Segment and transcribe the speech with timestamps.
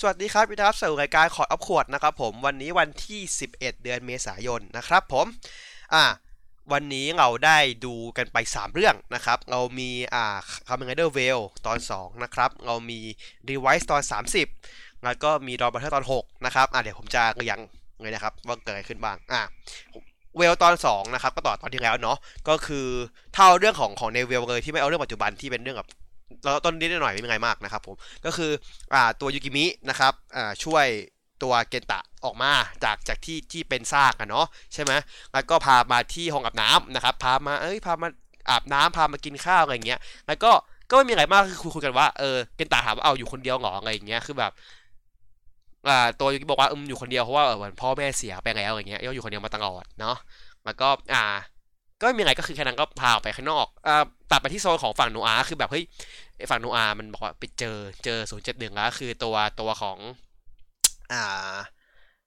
[0.00, 5.26] สวัสดีครับวิดีโอสู่รายการขอดอัพขวดนะครับผมวันนี้วันที่ 11 เดือนเมษายนนะครับผม
[5.94, 6.04] อ่า
[6.72, 10.36] วันนี้เราได้ดูกันไป 3 เรื่องนะครับ เรามีอ่า
[10.66, 13.00] คาเมนเดอร์เวลตอน 2 นะครับ เรามี
[13.48, 14.02] รีไวซ์ตอน
[14.52, 17.58] 30 แล้วก็มีดอนบัตเทอร์ตอน 6 นะครับอ่าเดี๋ยวผมจะเรียง
[18.00, 19.40] เลยนะครับ ว่าเกิดอะไรขึ้นบ้างอ่า
[20.36, 22.16] เวลตอน 2 นะครับ ก็ต่อตอนที่แล้วเนาะ
[22.48, 22.86] ก็คือ
[23.34, 25.88] เท่าเรื่องของของในเวลเลยที่ไม่เอาเรื่องปัจจุบันที่เป็นเรื่องกับ
[26.44, 28.50] เราต้นนิดหน่อยไม่มีไงมากนะครับผมก็คือ
[28.94, 30.86] อ่าตัวยูกิมินะครับอ่าช่วย
[31.42, 32.52] ตัวเกนตะออกมา
[32.84, 34.92] จากจากที่ที่เป็นซากอะเนาะใช่ไหม
[35.32, 38.08] แล้วก็พามาที่ห้องอาบน้ำนะครับพามาเอ้ยพามา
[38.50, 40.50] อาบน้ำพามากินข้าวอะไรเงี้ยแล้วก็
[40.90, 44.52] ก็ไม่มีอะไรมากคือคุยคุยกันว่าเออเกนตะถามว่าเอาอยู่คนเดียวเหรออะไรเงี้ยคือแบบ
[45.88, 50.16] อ่าตัวยูกิบอกว่าอืมอยู่คนเดียวเพราะว่าเออเหมือนพ่อแม่เสียไปแล้วอย่างเงี้ยย่ออยู่คนเดียวมาตลอดเนาะ
[50.64, 51.22] แล้วก็อ่า
[52.00, 55.84] ก็ไม่มีอะไรก็คือแค่นั้นก็พาออกไปข้างนอกอ่าตัดไปที่โซนของฝั่งโนอาคือแบบเฮ้ย
[56.50, 59.98] ฝั่งโนอามันบอกว่าไปเจอเจอศูนย์เจ็ดหนึ่งแล้วคือตัวตัวของ
[61.12, 61.56] อ่า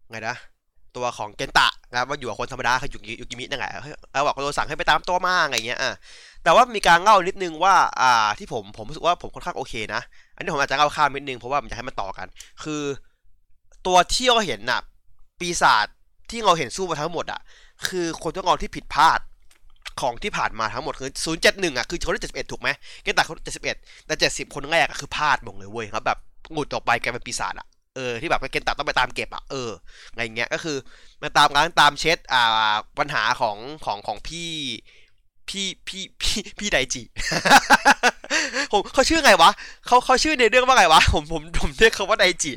[0.10, 0.36] ไงนะ
[0.98, 5.92] ตัวของเกนตะนะว่าอยู่กับคนธรรมดาคืออยู่อยู่กิมินั่นแหละเฮ้ยเอาบอกโดนสั่งให้ไปตามตัวมาอะไรเงี้ยอะ
[6.44, 10.02] แต่ว่ามีการเล่านิดนึงว่าอ่าที่ผมผมรู้สึกว่าผมค่อนข้างโอเคนะ
[10.36, 12.28] อันนี้ผมอาจจะเล่าข้ามนิดนึงเพราะว่ามันจะให้มันต่อกัน
[12.64, 12.84] คือ
[13.88, 14.82] ตัวที่เราเห็นน่ะ
[15.40, 15.88] ปีศาจ
[16.32, 17.42] ที่เราเห็นสู้มาทั้งหมดอะ
[17.88, 19.20] คือคนตัวงอนที่ผิดพลาด
[20.02, 21.12] ของที่ผ่านมาทั้งหมดคือ
[21.44, 22.70] 071อะคือเขาได้71 ถูกไหม
[23.04, 23.64] เกนตาเขา71
[24.06, 26.20] แต่70 คนแรกอะคือพลาดหมดเลยเว้ยครับแบบ
[26.54, 29.70] หงุดออกไปกลายเป็นปีศาจอะเออที่แบบเกนตาต้องไปตามเก็บอะเออ
[30.12, 30.78] อะไรเงี้ยก็คือ
[31.22, 34.50] มาตามร้านตามเช็ดอ่าปัญหาของของของพี่
[35.50, 37.02] พี่พี่พี่พี่ไดจิ
[38.72, 39.50] ผมเขาชื่อไงวะ
[39.88, 42.52] เขาเขาชื่อในเรื่องว่าไงวะผมผมผมเรียกเขาว่าไดจิ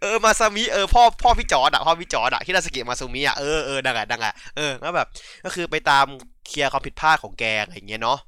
[0.00, 5.08] เออมาซูมิเออพ่อพ่อพี่จอร์ดอะพ่อพี่จอร์ดอะที่นาสกิมาซูมิอะเออเออดังอะดังอะเออแล้วแบบ
[5.44, 6.04] ก็คือไปตาม
[6.46, 8.18] เคลียร์ความผิดพลาดของแกอะไรเงี้ยเนาะ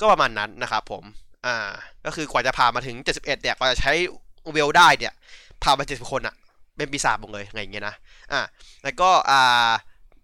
[0.00, 1.04] ก็ประมาณนั้นนะครับผม
[1.46, 1.70] อ่า
[2.06, 3.92] ก็คือกว่าจะพามาถึง 71เนี่ยกว่าจะใช้
[4.52, 5.12] Vail ได้เนี่ย
[5.62, 6.34] พามา70คนอะ
[6.76, 7.94] เป็นปีศาจหมดเลยอะไรอย่างเงี้ยนะ
[8.32, 8.40] อ่า
[8.84, 9.70] แล้วก็อ่า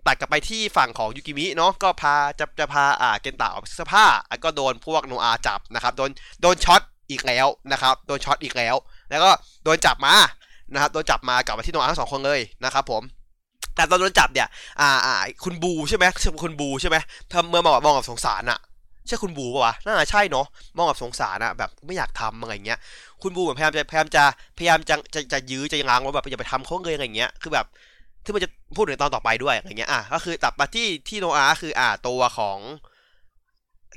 [0.09, 6.11] ตัดกลับไปที่ฝั่งของยูกิมิเนาะก็พาจะจะพาอ่าเกนตะออกเสื้อผ้าแล้วก็โดนพวกโนอาจับนะครับโดน
[6.43, 8.75] โดนช็อตอีกแล้วนะครับโดนช็อตอีกแล้ว
[9.11, 9.31] แล้วก็
[9.65, 10.15] โดนจับมา
[10.73, 13.03] นะครับโดนจับมากลับมาที่โนอาทั้งสองคนเลยนะครับผม
[13.77, 14.49] แต่ตอนโดนจับเนี่ย
[14.81, 15.15] อ่าอ่า
[15.45, 16.97] คุณบูใช่ไหมใช่คุณบูใช่ไหม
[17.33, 18.59] ทำเมื่อมองมองกับสงสารอะ
[19.07, 22.79] ใช่คุณบูปะวะน่าจะใช่เนาะมองกับสงสารอะแบบไม่อยากทำอะไรเงี้ย
[23.23, 24.25] คุณบูเหมือนพยายามจะพยายามจะ
[24.59, 27.67] พยายามจะจะจะยื้อจะยังง้างว่าแบบอย่าไปทำเขาเลยอะไรเงี้ยคือแบบ
[28.29, 32.59] ที่มันจะพูดถึงตอนต่อไปด้วยอะไรเงี้ยอะก็คือตัดมาที่ที่โนอาคืออ่าตัวของ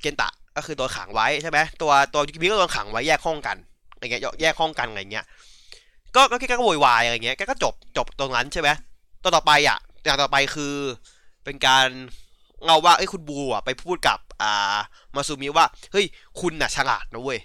[0.02, 3.58] เกนตะก็คือโดนขังไว้ใช่ไหมตัวตัวยูกิมิก็โดนขังไว้แยกห้องกัน
[3.94, 5.26] อะไรเงี้ยแยกห้องกันอะไรเงี้ย
[6.16, 8.70] ก็ก็แกก็โวยวายอะไรเงี้ยแกก็จบจบตรงนั้นใช่ไหม
[9.24, 10.74] ต่อต่อไปอะอย่างต่อไปคือ
[11.44, 11.88] เป็นการ
[12.66, 14.78] เราว่าไอ้คุณบูอะไปพูดกับอ่า
[15.16, 16.06] มาซูมิว่าเฮ้ย
[16.42, 17.40] คุณน่ะฉลาดนะเว้ย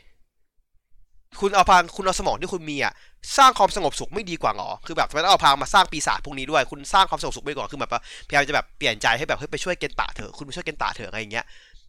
[1.41, 2.93] คุณเอาพลังคุณเอาสมองที่คุณมีอะ
[3.37, 7.91] สร้างความสงบสุขไม่ดีกว่าหรอ คือแบบทำไมต้องเอาพลังมาสร้างปีศาจพวกนี้ด้วย คุณสร้างความสงบสุขไม่ดีกว่าคือแบบ
[8.29, 11.47] พยายามจะแบบเปลี่ยนใจให้แบบเฮ้ยไปช่วยเกนตะเถอะ คุณไปช่วยเกนตะเถอะอะไรอย่างเงี้ย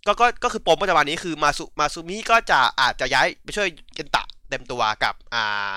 [0.07, 5.73] ก็ ก็ ก็คือปมปัจจุบันนี้คือมาซูมาซูมิก็จะอาจจะย้ายไปช่วยเกนตะเต็มตัวกับ อ่า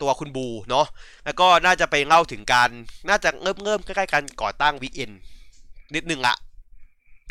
[0.00, 0.86] ตัวคุณบูเนาะ
[1.24, 2.68] แล้วก็น่าจะไปเล่าถึงการ
[3.08, 5.10] น่าจะเริ่มเริ่มใกล้ๆกันก่อตั้งวิกเอน
[5.94, 6.34] นิดนึงละ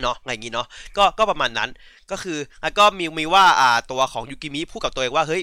[0.01, 1.69] เนาะอะไรอย่างงี้เนาะ ก็ ก็ประมาณนั้น
[2.11, 5.41] ก็คือ แล้วก็มีมีว่า อ่า ตัวของยูกิมิพูดกับตัวเองว่า เฮ้ย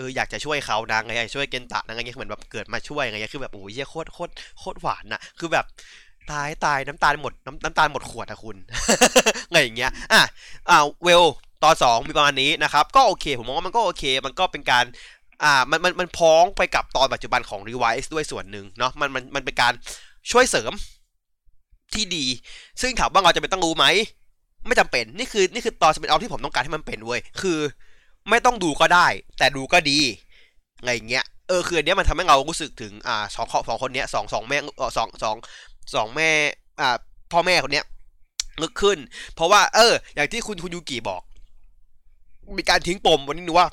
[0.00, 5.64] อออยากจะช่วยเขานะไงช่วยเกนตะนะไงเหมือนแบบเกิดมาช่วยไงคือแบบโอ้ยเหี้ยโคตรโคตรโคตรหวานน่ะคือแบบ
[6.30, 8.56] ตายตายน้ำตาลหมดน้ำน้ำตาลหมดขวดอะคุณ
[9.50, 10.22] ไงอย่างเงี้ยอะ
[10.70, 11.22] อ่าเวล
[11.62, 14.84] ตอนสองมีประมาณนี้นะครับ ก็โอเค ผมมองว่ามันก็โอเค มันก็เป็นการ
[15.42, 19.72] อ่ามันมันมันพ้องไปกับตอนปัจจุบันของ Revice ด้วยส่วนหนึ่งเนาะมันมันมันเป็นการ
[20.30, 20.72] ช่วยเสริม
[21.94, 22.24] ที่ดี
[22.80, 23.86] ซึ่งถามว่าเราจะเป็นต้องรู้ไหม
[24.66, 27.58] ไม่จำเป็น นี่คือนี่คือตอนสเปนออฟที่ผมต้องการให้มันเป็นเว้ย คือ
[28.28, 29.06] ไม่ต้องดูก็ได้
[29.38, 29.98] แต่ดูก็ดี
[30.78, 34.58] อะไรอย่างเงี้ยเออคืออันเนี้ยมันทำให้เรารู้สึกถึงอ่าสองสองคนเนี้ยสองสองแม่
[34.96, 35.36] สองสอง
[35.94, 36.30] สองแม่
[36.80, 36.96] อ่า
[37.32, 37.86] พ่อแม่คนเนี้ย
[38.62, 38.98] นึกขึ้น
[39.34, 41.22] เพราะว่า เออ อย่างที่คุณคุณยูกิบอก
[42.58, 43.68] มีการทิ้งปมวันนี้ดูว่า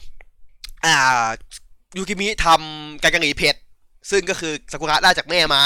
[0.86, 1.28] อ่า
[1.98, 3.56] ยูกิมิทำการกังหีเผ็ด
[4.10, 5.62] ซึ่งก็คือซากุระได้จากแม่มา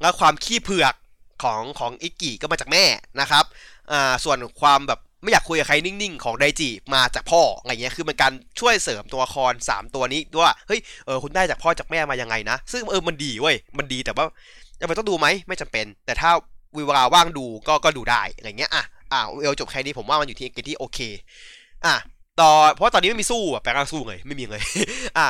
[0.00, 0.94] แล้วความขี้เผือก
[1.42, 2.84] ของของอิกิก็มาจากแม่
[3.20, 3.44] นะครับ
[3.92, 14.24] อ่า ส่วนความแบบ ไม่อยากคุยกับใครนิ่งๆ ของไดจิมาจากพ่ออะไรเงี้ยคือมันการช่วยเสริมตัวละคร 3 ตัวนี้ด้วยว่าเฮ้ยเออคุณได้จากพ่อจากแม่มายังไงนะ ซึ่งเออมันดีเว้ยมันดีแต่ว่า
[14.80, 16.30] จำเป็นต้องดูไหมไม่จำเป็น แต่ถ้า
[16.74, 20.98] เวาว่างดูก็ก็ดูได้อะไรเงี้ยอะอ่าเอลจบแค่นี้ผมว่ามันอยู่ที่เกที่โอเค
[21.86, 21.94] อะ
[22.40, 24.62] ต่อเพราะว่าตอนนี้ไม่มีสู้อะแปลงร่างสู้เลยไม่มีเลย
[25.18, 25.26] อะ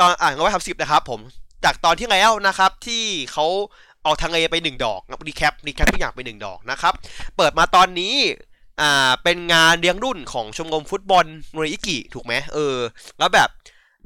[0.00, 1.20] ตอนอ่านก็ว่าทำสิบนะครับผม
[1.64, 3.46] จากตอนที่แล้วนะครับที่เขา
[4.04, 6.94] เอาทางเอไปหนึ่งดอกรีแคปรีแคปทุกอย่างไปหนึ่งดอกนะครับ
[7.36, 8.14] เปิดมาตอนนี้
[8.80, 12.76] อ่าเป็นงานเลี้ยงรุ่นของชมรมฟุตบอลโนริอิกิถูกไหมเออ
[13.18, 13.48] แล้วแบบ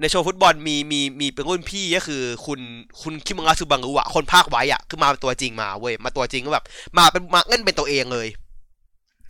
[0.00, 2.60] ในโชว์ฟุตบอลมีมีมีเป็นรุ่นพี่ก็คือ คุณ
[3.02, 6.64] คุณคิมงาซูบังรุอะคนภาคไว้อะคือมาเป็นตัวจริงมาเว้ยมาตัวจริงก็แบบ
[6.98, 8.28] มาเป็นมาเล่นเป็นตัวเองเลย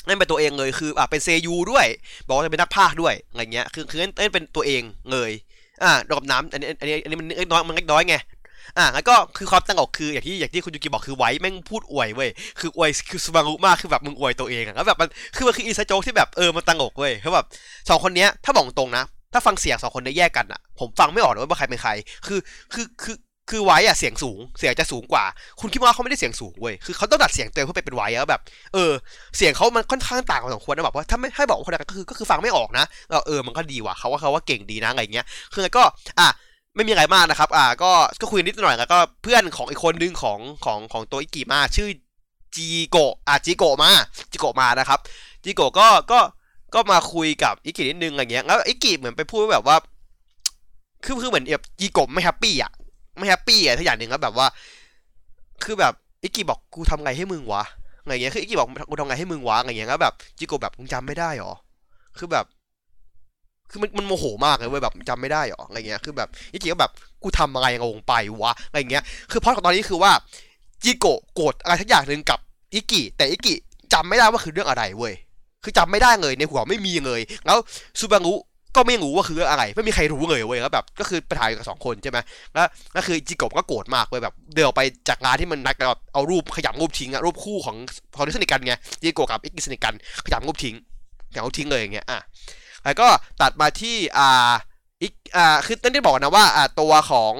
[0.06, 1.86] เล่นเป็นตัวเองเลยคืออะเป็นเซยูด้วย
[2.26, 4.82] บอกว่าจะเป็นนักภาคด้วยอะไรเงี้ยคือคือเล่นเล่นเป็นตัวเอง
[5.12, 5.30] เลย
[5.82, 8.16] อ่าดอกน้ำอันนี้อันนี้อันนี้มันเล็กน้อยมันเล็กน้อยไง
[8.78, 12.30] อะแล้วก็คือความตั้งอกคืออย่างที่อย่างที่คุณยูกิบอกคือไว้แม่งพูดอวยเว้ย
[12.60, 17.46] คืออวยคือสบังรุมากคือแบบมึงอวยตัวเองอะแล้วแบบมันคือมันคืออีสโจ๊กที่แบบเออมันตั้งอกเว้ยคือแบบ
[17.88, 21.90] สองคนเนี้ยถ้าบอกตรงนะ ถ้าฟังเสียงสองคนได้แยกกันอะผมฟังไม่ออกเลยว่าใครเป็นใคร
[22.26, 22.40] คือ
[22.74, 23.16] คือคือ
[23.50, 25.24] คือไว้อะเสียงสูงเสียงจะสูงกว่า
[25.60, 28.40] คุณคิดว่าเขาไม่ได้เสียงสูงเว้ยคือเขาต้องดัดเสียงตัวเองเพื่อไปเป็นไว้อะแบบ
[28.74, 28.92] เออ
[29.36, 32.84] เสียงเขามันค่อนข้างต่างกันสองคนนะแบบว่าถ้าไม่ให้บอกว่าคนละก็คือก็คือฟังไม่ออกนะ
[33.26, 35.82] เออมันก็ดีว่ะเขาว่าเขาว่าเก่งดีนะอะไรเงี้ยคือก็
[36.18, 36.28] อะ
[36.74, 41.88] ไม่มีอะไรมากนะครับ อ่า ก็ ก็คุยนิดหน่อยแล้วก็เพื่อนของอีกคนนึงของของของตัวอิกิมา ชื่อ
[42.56, 43.90] จีโกะ อ่าจีโกะมา
[44.30, 44.98] จีโกะมานะครับ
[45.44, 46.20] จีโกะก็ ก็
[46.74, 49.76] ก็มาคุยกับอิกินิดนึงอะไรเงี้ย แล้วอิกิเหมือนไปพูดแบบว่า
[51.04, 52.72] คือคือเหมือนแบบจีโกะไม่ happy อะ
[53.18, 54.46] ไม่ happy อะสักอย่างหนึ่งแล้วแบบว่า
[55.64, 55.92] คือแบบ
[56.22, 57.64] อิกิบอกกูทำไงให้มึงวะ
[58.02, 61.52] อะไรเงี้ย คืออิกิบอกกูทำไงให้มึงวะอะไรเงี้ยแล้วแบบจีโกะแบบมึงจำไม่ได้หรอ
[62.18, 62.44] คือแบบ
[63.70, 70.12] คือมันมันโมโหมากเลยเว้ยแบบจำไม่ได้หรออะไรเงี้ยคือแบบอิกิก็แบบกูทำอะไรงงไปวะอะไรเงี้ยคือ point ของตอนนี้คือว่า
[70.84, 72.38] จิโกะโกรธอะไรสักอย่างหนึ่งกับ
[72.74, 73.54] อิกิแต่อิกิ
[73.92, 75.14] จำไม่ได้ว่าคือเรื่องอะไรเว้ย
[75.64, 77.56] คือจำไม่ได้เลยในหัวไม่มีเลยแล้ว
[77.98, 78.34] ซูบารุ
[78.76, 82.18] ก็ไม่รู้ว่าคือเรื่องอะไรไม่มีใครรู้เลยเว้ยแล้วแบบก็คือปัญหากับสองคนใช่ไหม
[82.54, 82.66] แล้ว
[82.96, 87.76] ก็คือจิโกะก็โกรธมากเว้ยแบบเดินออกไปจากงานที่มันนัดกับเอารูปขยำรูปทิ้งอะรูปคู่ของ
[88.16, 89.94] ของที่สนิทกันไงจิโกะกับอิกิสนิทกัน
[90.24, 90.74] ขยำรูปทิ้ง
[91.30, 92.20] ขยำรูปทิ้งเลยอย่างเงี้ยอะ
[92.84, 93.08] แล้วก็
[93.42, 94.50] ตัดมาที่อ่า
[95.02, 97.34] อีกอ่าคือต้นได้บอกนะว่าอ่าตัวของ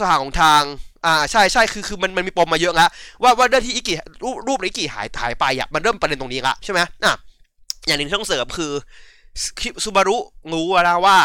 [0.00, 0.62] สหของทาง
[1.04, 2.90] อ่าใช่ใช่คือคือมันมันมีปมมาเยอะแล้ว
[3.22, 7.14] ว่าว่าเรื่องที่อิกิรูปรูปนอิกิหายหายไปอะมันเริ่มประเด็นตรงนี้ละใช่ไหมอะ
[7.86, 8.72] อย่างหนึ่งที่ต้องเสริมคือ
[9.84, 10.16] ซูบารุ
[10.52, 11.16] รู้แล้วว่า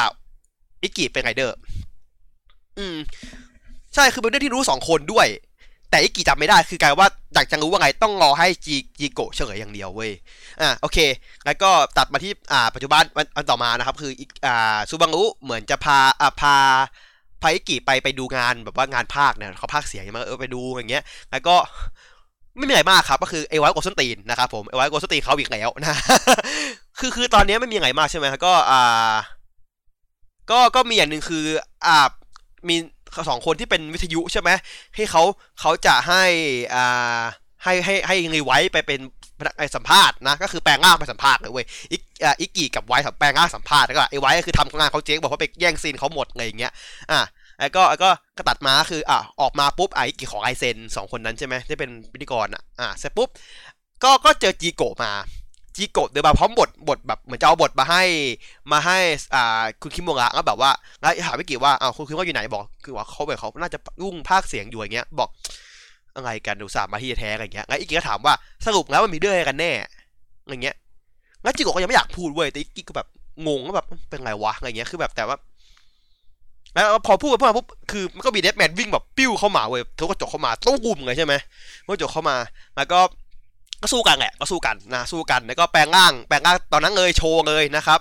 [0.83, 1.57] อิกิเป็นไรเดอร์
[2.77, 2.95] อืม
[3.93, 5.27] ใช่คือเป็นเรื่องที่รู้สองคนด้วย
[5.89, 10.11] แต่อิกิจำไม่ได้คือกลายว่าอยากจะรู้ว่าไงต้องรอให้จีจีโกะเฉลยอย่างเดียวเว้ย
[10.61, 10.97] อ่าโอเค
[11.45, 13.03] แล้วก็ตัดมาที่อ่าปัจจุบัน
[13.35, 14.11] วันต่อมานะครับ คือ
[14.45, 16.55] อ่าซูบังรุเหมือนจะพาอ่าพา
[17.41, 21.55] พาอิกิไปไปดูงานแบบว่างานภาคเนี่ยเขาภาคเสียงมาเออไปดูอย่างเงี้ย แล้วก็
[22.57, 25.97] ไม่มีอะไรมากครับ ก็คือไอไวโกสตีนนะครับผมไอไวโกสตีนเขาอีกแล้วนะ
[26.99, 29.13] คือคือตอนนี้ไม่มีอะไรมากใช่ไหมก็อ่า
[30.51, 31.45] ก็ก็มีอย่างหนึ่งคือ
[31.85, 32.07] อ่า
[32.67, 32.75] มี
[33.29, 34.49] สองคนที่เป็นวิทยุใช่ไหม
[34.95, 35.23] ให้เขา
[35.59, 36.23] เขาจะให้
[36.73, 37.21] อ่า
[37.63, 38.99] ให้ให้ให้รีไว้ไปเป็น
[39.39, 46.71] พนักสัมภาษณ์นะก็คือแปลงร่างไปสัมภาษณ์เลยเว้ยอิกอ่าอิกกี้กับไว้แปลงร่างสัมภาษณ์แล้วก็ไอ้ไว้ก็คือทำงานเขาเจ๊งบอกว่าไปแย่งซีนเขาหมดอะไรอย่างเงี้ย
[47.11, 47.21] อะ
[47.59, 53.29] แล้วก็ก็ก็ตัดมาคืออะออกมาปุ๊บไอ้กี่ขอไอเซนสองคนนั้นใช่ไหมที่เป็นพิธีกรอะอะเสร็จปุ๊บ
[54.03, 55.11] ก็ก็เจอจีโกมา
[55.75, 58.03] จีโกะเดินมาพร้อมบทบทแบบเหมือนจะเอาบทมาให้
[58.71, 58.97] มาให้
[59.33, 60.71] อ่าคุณคิมโมงะก็แบบว่า
[61.01, 65.29] แล้วถามพี่กี่ว่าอ้าวคุณคิมว่าอยู่ไหนบอก คือว่าเขาแบบเขาน่าจะรุ่งภาคเสียงอยู่อย่างเงี้ย บอก
[66.15, 68.33] อะไรกันดูสามมาที่แท้อะไรเงี้ยแล้วอีกก็ถามว่า
[68.65, 69.71] สรุปแล้วมันมีเรื่องอะไรกันแน่
[70.43, 70.75] อะไรเงี้ย
[71.43, 73.07] แล้วจิโกะก็ยังไม่อยากพูดเว้ยแต่อีกก็แบบ
[73.47, 75.37] งงว่าแบบเป็นไรวะอะไรเงี้ยคือแบบแต่ว่า
[76.73, 81.33] แล้วพอพูดไปพูดมาปุ๊บคือมันก็มีเดดแมนวิ่งแบบปิ้วเข้ามาเว้ยทุกกระจกเข้ามาตู้กุมเลยใช่ไหม
[81.85, 82.35] กระจกเข้ามา
[82.77, 82.99] แล้วก็
[83.81, 87.99] ก็สู้กันแหละก็สู้กันนะสู้กันแล้วก็แปลงร่างแปลงร่างตอนนั้นเลยโชว์เลยนะครับ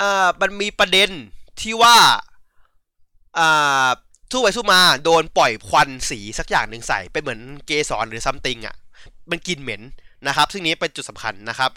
[0.00, 1.10] อ่ามันมีประเด็น
[1.60, 1.96] ที่ว่า
[3.38, 3.88] อ่า
[4.32, 8.74] สู้ไปสู้มาโดนปล่อยควันสีสักอย่างหนึ่งใส่เป็นเหมือนเกสรหรือซัมติงอะ
[9.30, 9.82] มันกินเหม็น
[10.26, 11.70] นะครับ ซึ่งนี้เป็นจุดสำคัญนะครับ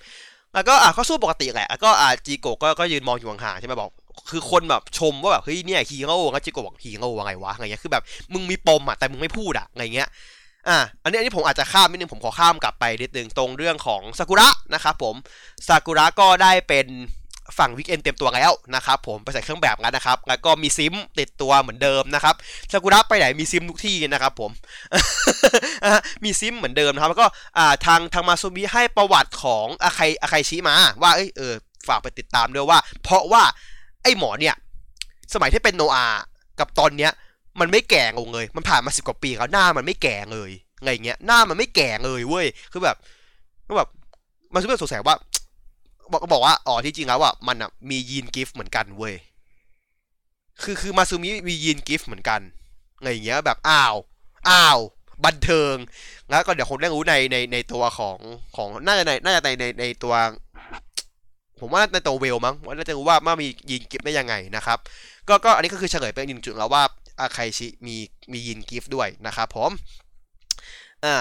[0.53, 3.91] แล้วก็อะก็สู้ปกติแหละแล้วก็อ่าจีโกก็ก็ยืนมองอยู่ห่างๆใช่ไหมบอก
[4.29, 10.09] คือคนแบบชมว่าแบบเฮ้ยเนี่ยฮีโร่แล้วจิโกบอกฮีโร่ว่าไงวะอะไรเงี้ยคือแบบมึงมีปมอะแต่มึงไม่พูดอะอะไรเงี้ย
[10.69, 15.15] อะอันนี้อันนี้ผมอาจจะข้ามนิดนึงผมขอข้ามกลับไปนิดนึงตรงเรื่องของซากุระนะครับผม
[15.67, 16.87] ซากุระก็ได้เป็น
[17.59, 22.35] ฝั่งวิกเอนเต็มตัวแล้วนะครับผมไปใส่เครื่องแบบกันนะครับแล้วก็มีซิมติดตัวเหมือนเดิมนะครับ
[22.71, 24.51] ซากุระไปไหนมีซิมทุกที่นะครับผม
[26.23, 27.27] มีซิมเหมือนเดิมนะครับแล้วก็
[27.85, 31.53] ทางทางมาซูมิให้ประวัติของอาไคอาไคชิมาว่าเอ้ยเออ
[31.87, 33.43] ฝากไปติดตามด้วยว่า เพราะว่า
[34.03, 34.55] ไอ้หมอเนี่ย
[35.33, 36.07] สมัยที่เป็นโนอา
[36.59, 37.11] กับตอนเนี้ย
[37.59, 40.51] มันไม่แก่งงเลย มันผ่านมาสิบกว่าปีแล้วหน้ามันไม่แก่เลย
[40.83, 42.97] ไงเงี้ย หน้ามันไม่แก่เลยเว้ย คือแบบ
[43.67, 43.89] ก็แบบ
[44.53, 45.17] มันซึ่งสงสัยว่า
[46.11, 49.15] บอกก็บอกว่า อ๋อ ที่จริงแล้วอะ มันอะ มียีนกิฟต์เหมือนกันเว้ย
[50.63, 52.41] คือ คือมาซูมิมียีนกิฟต์เหมือนกัน
[53.01, 53.95] ไงเงี้ย แบบ อ้าว
[54.49, 54.79] อ้าว
[55.25, 55.75] บันเทิง
[56.29, 58.17] แล้วก็เดี๋ยวคงได้รู้ใน ใน ในตัวของ
[58.55, 60.13] ของ น่าจะใน น่าจะใน ใน ในตัว
[61.59, 64.77] ผมว่าในตัวเวลมั้ง ว่าน่าจะรู้ว่ามามียีนกิฟต์ได้ยังไงนะครับ
[65.27, 66.83] ก็ ก็ อันนี้ก็คือเฉลยไปหนึ่งจุดแล้วว่า
[67.19, 67.95] อาไคชิมี
[68.31, 69.71] มียีนกิฟต์ด้วยนะครับผม
[71.05, 71.17] อ่า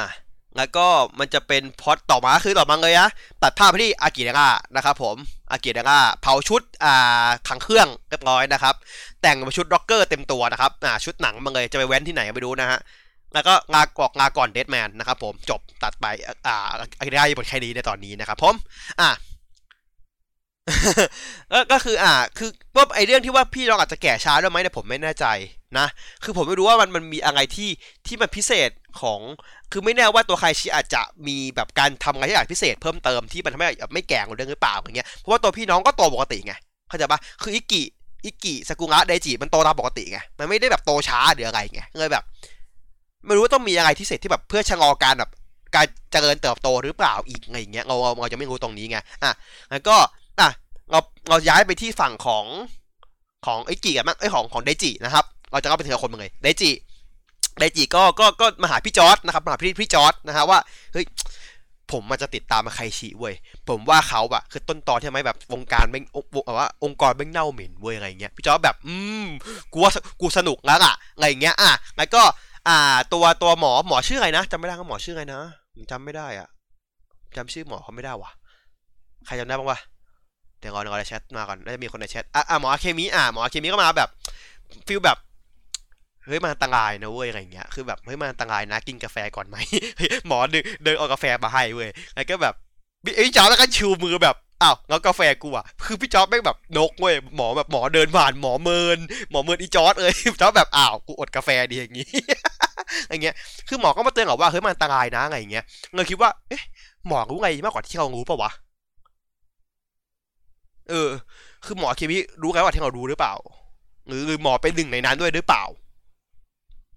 [0.56, 0.87] แล้วก็
[1.18, 3.09] มันจะเป็นพอดต่อมาคือต่อมาเลยนะ
[3.42, 5.16] ตัดภาพไปที่อากิเดงะนะครับผม
[5.50, 8.75] อากิเดงะเผาชุดอ่าขังเครื่องเรียบร้อยนะครับ
[9.23, 12.78] แต่งเป็นชุดร็อกเกอร์เต็มตัวนะครับอ่าชุดหนังมาเลยจะไปแว้นที่ไหนไม่รู้นะฮะ
[13.35, 16.06] แล้วก็งากอกงาก่อนเดดแมนนะครับผมจบตัดไป
[16.47, 16.68] อ่า
[16.99, 18.54] อากิเดงะยังบทแค่นี้ในตอนนี้นะครับผม
[19.00, 19.11] อ่า
[21.73, 25.26] ก็คืออ่าคือว่าไอเรื่องที่ว่าพี่ลองอาจจะแก่ช้าด้วยไหมเนี่ยผมไม่แน่ใจ
[25.79, 25.87] นะ
[26.25, 27.71] คือผมไม่รู้ว่ามันมันมีอะไรที่
[28.07, 29.21] ที่มันพิเศษของ
[29.73, 36.55] คือไม่แน่ว่าตัวใครชิอาจจะมีแบบการทำอะไรที่อาจพิเศษเพิ่มเติมที่มันทำให้แบบไม่แก่กว่าเดิมหรือเปล่าอย่างเงี้ย เพราะว่าตัวพี่น้องก็โตปกติไง
[36.89, 37.83] เข้าใจปะคืออิกิ
[38.25, 42.25] อิกิสกุงะไดจิมันโตตามปกติไง มันไม่ได้แบบโตช้าหรืออะไรไงเลยแบบ
[43.27, 45.31] ไม่รู้ว่าต้องมีอะไรที่เศษที่แบบเพื่อชะลอการแบบ
[45.75, 49.33] การเจริญเติบโตหรือเปล่าอีกไงอย่างเงี้ยเราเราเราจะไม่รู้ตรงนี้ไง อะ
[49.71, 49.97] แล้วก็
[50.41, 50.49] อะ
[50.91, 52.45] เราเราย้ายไปที่ฝั่งของ
[53.47, 56.71] ของไอจิกันบ้างไอของของเดจินะครับ เราจะเข้าไปถึงคนมาเลยเดจิ
[57.59, 60.59] เดจิก็ก็ก็มาหาพี่จอร์ดนะครับมาหาพี่พี่จอร์ดนะฮะว่า
[60.92, 61.04] เฮ้ย
[61.92, 63.35] ผมมันจะติดตามมาใครชีเว้ย
[63.69, 66.04] ผมว่าเขาอะคือต้นตอนที่ทำให้แบบวงการเบ้ง
[66.59, 69.26] ว่าองค์กรเบ้งเน่าเหม็นเว้ยอะไรเงี้ยพี่จอร์ดแบบ อืม
[69.73, 72.23] กูว่ากูสนุกแล้วอะอะไรเงี้ยอะแล้วก็
[72.69, 75.40] อ่า ตัวตัวหมอหมอชื่ออะไรนะจำไม่ได้ก็หมอชื่ออะไรนะ
[75.75, 76.49] ผมจำไม่ได้อะ
[77.37, 78.30] จำชื่อหมอเขาไม่ได้ว่ะ
[79.26, 79.78] ใครจำได้บ้างวะ
[80.61, 84.09] เดี๋ยวก่อนเดี๋ยวก่อนแชทมาก่อนน่าจะมีคนในแชทอะอะหมอเคมีอะหมอเคมีก็มาแบบ
[84.87, 85.19] feel แบบ
[86.25, 89.57] เฮ้ยมันอันตรายนะเว้ยอะไรเงี้ยคือแบบเฮ้ยมันอันตรายนะกินกาแฟก่อนไหม
[90.27, 90.39] หมอ
[90.85, 92.55] เดินเอากาแฟมาให้เว้ยแล้วก็แบบ
[93.05, 98.99] พี่จ๊อบแล้วก็ชูมือแบบอ้าวแล้วกาแฟกูอะคือพี่จ๊อบแม่งแบบนกเว้ยหมอแบบหมอเดินผ่านหมอเมิน
[99.31, 102.09] หมอเมินอีจอร์ดเลยจ๊อบแบบอ้าวกูอดกาแฟดีอย่างงี้
[103.09, 103.35] อย่างเงี้ย
[103.69, 106.62] คือหมอก็มาเตือนเราว่าเฮ้ยมันอันตรายนะอะไรเงี้ยเราคิดว่าเอ๊ะ
[107.07, 108.50] หมอรู้ไงมากกว่าที่เรารู้ปะวะ
[110.91, 111.09] เออ
[111.65, 113.35] คือหมอเคมีรู้ไงว่าที่เรารู้หรือเปล่า
[114.07, 115.65] หรือหมอเป็นหนึ่งในนั้นด้วยหรือเปล่า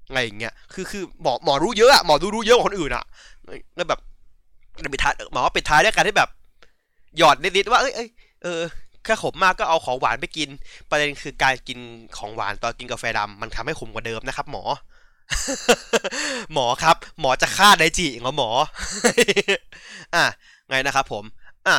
[0.07, 3.05] อะไรอย่างเงี้ย คือคือหมอหมอรู้เยอะอะหมอรู้รู้เยอะกว่าคนอื่นอะ
[3.75, 3.99] แล้วแบบ
[4.91, 6.29] ไปท้ายหมอไปท้ายด้วยการที่แบบ
[7.17, 8.09] หยอดนิดๆว่าเอ้ยเอ้ย
[8.43, 8.61] เออ
[9.03, 10.49] แค่ขมมากก็เอาของหวานไปกิน
[10.89, 11.79] ประเด็นคือการกิน
[12.17, 14.63] ของหวานตอนกินกาแฟดำมันทำให้ขมกว่าเดิมนะครับ หมอ
[16.53, 18.49] หมอครับ หมอจะฆ่าไดจิเหรอหมอ
[20.15, 20.25] อะ
[20.69, 21.23] ไงนะครับผม
[21.67, 21.77] อะ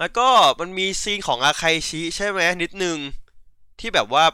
[0.00, 0.28] แล้วก็
[0.60, 2.96] มันมีซีนของอาไคชิใช่ไหมนิดนึง
[3.80, 4.24] ที่แบบว่า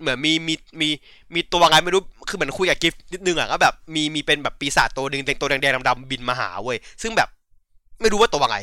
[0.00, 0.88] เหมือนมีมีมี
[1.34, 7.28] มีตัวอะไรไม่รู้ คือเหมือนคุยกับกิฟนิดนึงอะก็แบบมีมีเป็นแบบปีศาจตัวหนึ่งเด็กตัวแดงๆดำๆบินมาหาเว้ย ซึ่งแบบ
[8.00, 8.56] ไม่รู้ว่าตัวอะไร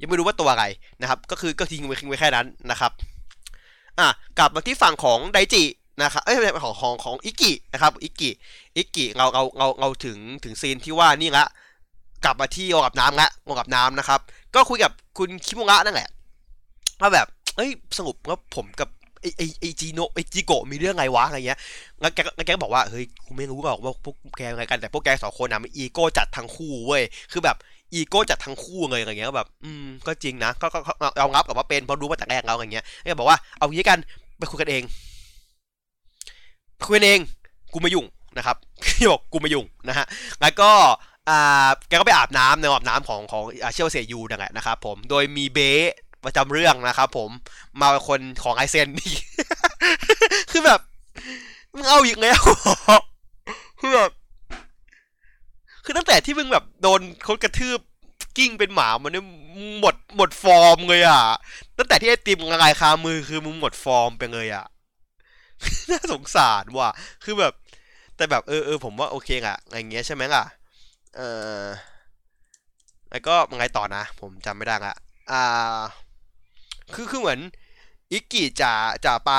[0.00, 0.64] ยังไม่รู้ว่าตัวอะไร
[1.00, 2.92] นะครับ ก็คือก็ทิ้งไว้ทิ้งไว้แค่นั้นนะครับ
[3.98, 4.06] อะ
[4.38, 5.62] กลับมาที่ฝั่งของไดจิ
[6.02, 8.30] นะครับเอ้ยของของของอิกินะครับอิกิ
[8.76, 11.44] อิกิเราเราเราเราถึงถึงซีนที่ว่านี่ละ
[12.24, 14.20] กลับมาที่โอกับน้ำละโอกับน้ำนะครับ
[14.54, 16.08] ก็คุยกับคุณคิมุระนั่นแหละ
[17.00, 18.88] ว่าแบบเอ้ยสงบแล้วผมกับ
[19.22, 21.58] ไอไอไอจีโนไอจิโกะมีเรื่องไงวะอะไรเงี้ย
[22.00, 27.02] แล้วแกแล้วแกก็บอกว่าเฮ้ยกูไม่รู้หรอกว่าพวกแกอะไรกันแต่พวกแกสองคนนะมันอีโก้จัดทั้งคู่เว้ย
[27.32, 27.56] คือแบบ
[27.94, 30.78] อีโก้จัดทั้งคู่เลยอะไรเงี้ยแบบอืมก็จริงนะก็ก็
[31.20, 33.98] เอางับกับว่าเป็นเพราะรู้มาแต่แรกแล้วอะไรเงี้ยก็บอกว่าเอางี้กัน
[34.38, 34.82] ไปคุยกันเอง
[36.86, 37.20] คุยเอง
[37.72, 38.06] กูไม่ยุ่ง
[38.38, 40.06] นะครับพี่บอกกูไม่ยุ่งนะฮะ
[40.40, 40.70] แล้วก็
[41.28, 43.42] อ่าแกก็ไปอาบน้ำในอาบน้ำของของ
[43.74, 45.58] เชี่ยวเสียยูนั่นแหละนะครับผม โดยมีเบ
[46.24, 47.30] ประจำเรื่องนะครับผม
[47.80, 49.12] มาเป็นคนของไอเซนนี่
[50.50, 50.80] คือแบบ
[51.74, 52.40] มึงเอาอีกแล้ว
[53.80, 54.10] คือแบบ
[55.84, 57.80] คือตั้งแต่ที่มึงแบบโดนเขากระทืบ
[58.36, 59.24] กิ้งเป็นหมามันเนี่ย
[59.80, 61.22] หมดหมดฟอร์มเลยอะ
[61.78, 64.66] ตั้งแต่ที่ไอติมละลายคามือคือมึงหมดฟอร์มไปเลยอะ
[65.90, 66.90] น่าสงสารว่ะ
[67.24, 67.52] คือแบบ
[68.16, 70.44] แต่แบบเออเออผมว่าโอเคอะอะไรเงี้ยใช่ไหมล่ะ
[71.16, 71.20] เอ
[71.60, 71.62] อ
[73.10, 74.94] แล้วก็ไงต่อนะ ผมจำไม่ได้ละ
[75.30, 75.82] อ่า
[76.94, 77.40] คือคือเหมือน
[78.12, 78.72] อิกกิจะ
[79.04, 79.32] จะไป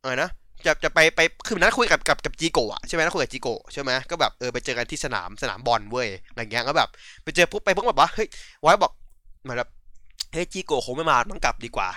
[0.00, 0.30] อะไรนะ
[0.66, 6.88] จะจะไปไปคือนั้นคุยกับกับกับจีโกะใช่ไหมนะคุยกับจีโกะใช่ไหมก็แบบเออไปเจอกันที่สนามสนามบอลเว้ยอะไรเงี้ยก็แบบ
[7.22, 8.28] ไปเจอปุ๊บไปปุ๊บแบบว่าเฮ้ย
[8.62, 8.92] ไว้บอก
[9.42, 9.70] เหมือนแบบ
[10.32, 11.88] เฮ้ยจีโกะคงไม่มาต้องกลับดีกว่า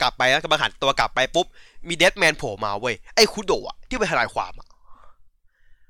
[0.00, 1.46] กลับไปแล้วก็มาหันตัวกลับไปปุ๊บ
[1.88, 4.68] มีเดดแมนโผล่มาเว้ยไอ้คุโดะที่เป็นทนายความอะ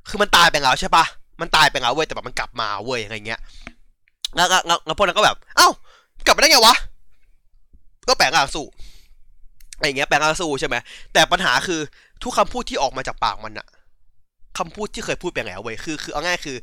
[0.08, 1.04] คือมันตายไปแล้วใช่ปะ
[1.40, 3.40] มันตายไปแล้วเว้ยแต่แบบมันกลับมาเว้ยอะไรเงี้ย
[4.36, 5.68] แล้วแล้วแล้วพวกนั้นก็แบบ เอ้า
[6.26, 6.74] กลับมาได้ไงวะ
[8.08, 8.66] ก็แปลงร่างสู้
[9.76, 10.76] อะไรเงี้ยแปลงร่างสู้ใช่ไหม
[11.12, 11.80] แต่ปัญหาคือ
[12.22, 13.66] ทุกคำพูดที่ออกมาจากปากมันอะ
[14.58, 16.56] คำพูดที่เคยพูดไปแล้วเว้ยคือคือเอาง่ายคือ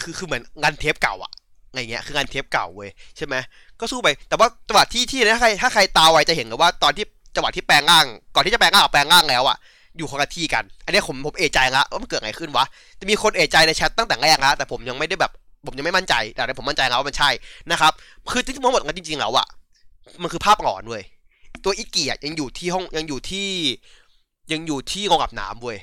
[0.00, 1.32] คือคือเหมือนงานเทปเก่าอะ
[1.70, 3.34] อะไรเงี้ยคืองานเทปเก่าเว้ยใช่ไหม
[3.80, 9.56] ก็สู้ไป แต่ว่าจังหวะที่ที่ถ้าใครถ้าใครตาไวจะเห็นกันว่าตอนที่จังหวะที่แปลงร่าง ก่อนที่จะแปลงร่างแปลงร่างแล้วอะ
[9.98, 12.64] อยู่คนละที่กัน อันนี้ผมผมเอะใจละว่ามันเกิดอะไรขึ้นวะ
[13.00, 15.32] จะมีคนเอะใจในแชทตั้งแต่แรกล้วแต่ผมยังไม่ได้แบบ
[15.66, 17.30] ผมยังไม่มั่นใจแต่ผมมั่นใจแล้วว่ามันใช่
[17.70, 17.92] นะครับ
[18.32, 19.46] คือที่ทั้งหมดกันจริงๆแล้วอะ
[20.22, 21.02] มันคือภาพหลอนเว้ย
[21.64, 23.48] ตัวอิกิอะยังอยู่ที่ห้องยังอยู่ที่
[24.52, 25.78] ยังอยู่ที่โรงอาบน้ำเว้ย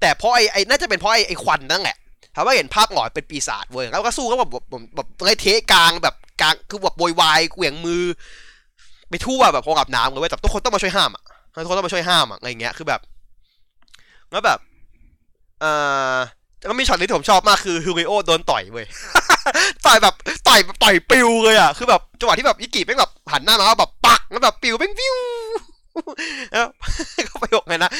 [0.00, 1.96] แต่เพราะไอ้ไอ้น่าจะเป็นเพราะไอ้ไอ้ควันนั่นแหละ
[2.34, 8.04] ทเขาว่าเห็นภาพหงอยเป็นปีศาจเว้ยแล้วก็สู้ก็แบบแบบแบบไงเทกลางแบบกลางคือแบบโวยวายเหวี่ยงมือ
[9.10, 11.22] ไปทั่วแบบพอกับน้ำเลยเว้ยแต่ทุกคนต้องมาช่วยห้ามอะ
[11.62, 13.00] ทุกคนต้องมาช่วยห้ามอะอะไรเงี้ยคือแบบ
[14.30, 14.58] แล้วแบบ
[15.60, 15.72] เอ่
[16.14, 16.16] อ
[16.68, 18.86] ก็มีช็อตนี้ที่ผมชอบมากคือฮิริโอโดนต่อยเว้ย
[19.86, 20.14] ต่อยแบบ
[20.48, 25.16] ต่อยต่อยปิวเลยอะคือแบบจังหวะที่แบบอิกิแม่งแบบหันหน้ามาแบบปักแล้วแบบปิวแม่งวิว
[26.52, 26.66] แล้ว
[27.28, 27.90] ก็ประโยคไงนะ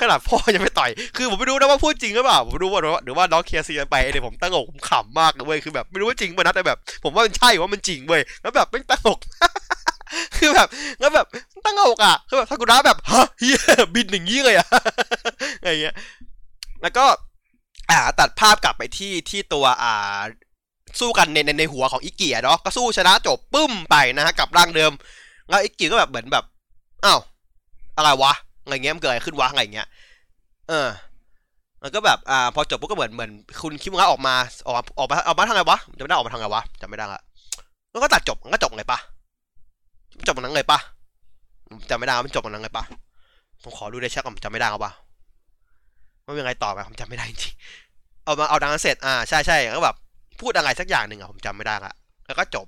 [0.00, 9.18] ขนาดพ่อยังไม่ต่อย คือผมไม่รู้นะว่าพูดจริงหรือเปล่าผมรู้ว่าหรือว่าน้องเคลียร์ซีกันไปเนี่ยผมตั้งอกผมขำมากเลยเว้ยคือแบบไม่รู้ว่าจริงป่ะนะแต่แบบ ผมว่ามันใช่ว่ามันจริงเว้ยแล้วแบบไม่ตั้งอก
[10.38, 10.68] คือแบบ
[11.00, 11.26] แล้วแบบ
[11.66, 13.58] ตั้งอกอะคือแบบทากุระแบบฮะเฮีย
[13.94, 14.68] บินอย่างนี้เลยอะ
[15.58, 15.94] อะไรเงี้ย
[16.82, 17.04] แล้วก็
[17.90, 20.18] อ่าตัดภาพกลับไปที่ที่ตัวอ่า
[21.00, 24.92] สู้กันในในในหัวของอิกิอเนาะก็สู้ชนะจบปึ้มไปนะฮะกับร่างเดิม
[25.48, 26.44] แล้วอิกิก็แบบเหมือนแบบ
[27.04, 27.20] อ้าว
[27.96, 29.86] อะไรวะอะไรเงี้ยมันเกิดอะไรขึ้นวะอะไรเงี้ย
[30.68, 30.88] เออ
[31.82, 33.30] มันก็แบบอ่าพอจบปุ๊บก็เหมือนเหมือน
[33.62, 34.34] คุณคิมุระออกมา
[34.66, 37.22] ออกออกมาออกมาทางไงวะจำไม่ได้ออกมาทางไงวะจำไม่ได้ละ
[37.90, 38.98] แล้วก็ตัดจบมันก็จบไงปะ
[40.26, 40.78] จบมันนั้นเลยปะ
[41.90, 42.84] จำไม่ได้มันจบมันนั้นเลยปะ
[43.62, 44.92] ผมขอดูในแชทก่อนจำไม่ได้ครับปะ
[46.26, 47.54] ว่าเป็นไงต่อไปผมจำไม่ได้จริง
[48.24, 49.96] เอามาเอาดังเสร็จอ่าใช่ใช่แล้วก็แบบ
[50.40, 51.92] พูดอะไรสักอย่างหนึ่งอะผมจำไม่ได้ละ
[52.26, 52.66] แล้วก็จบ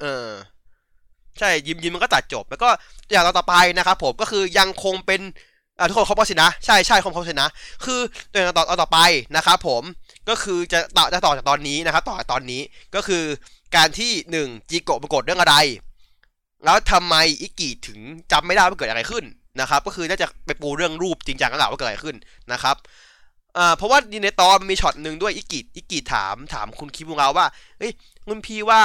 [0.00, 0.26] เออ
[1.38, 2.68] ใช่ยิ้มยิ้มมันก็ตัดจบ แล้วก็
[3.10, 5.20] อย่างต่อไปนะครับผมก็คือยังคงเป็น
[5.78, 7.50] อ่าทุกคนเขาบอกสินะใช่ใช่เขาเขาสินะ
[7.84, 8.00] คือ
[8.30, 8.98] ตัวอย่างต่อต่อต่อไป
[9.36, 9.82] นะครับผม
[10.28, 12.60] ก็คือจะต่อจะต่อจากตอนนี้นะครับต่อจากตอนนี้
[12.94, 13.24] ก็คือ
[13.76, 15.56] การที่หนึ่งจิโกะปรากฏเรื่องอะไร
[16.64, 17.98] แล้วทำไมอิกิถึง
[18.32, 19.24] จำไม่ได้ว่าเกิดอะไรขึ้น
[19.60, 22.16] นะครับก็คือน่าจะไปปูเรื่องรูปจริงจังกันหละว่าเกิดอะไรขึ้น
[22.52, 22.76] นะครับ
[23.58, 27.46] อ่าเพราะว่าดีในตอนมันมีช็อตหนึ่งด้วยอิกิอิกิถามถามคุณคิมุราว่า
[27.78, 27.92] เฮ้ย
[28.26, 28.80] คุณพี่ว่า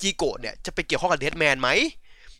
[0.00, 1.68] จีโกะเนี่ยจะไปเกี่ยวข้องกับเดดแมนไหม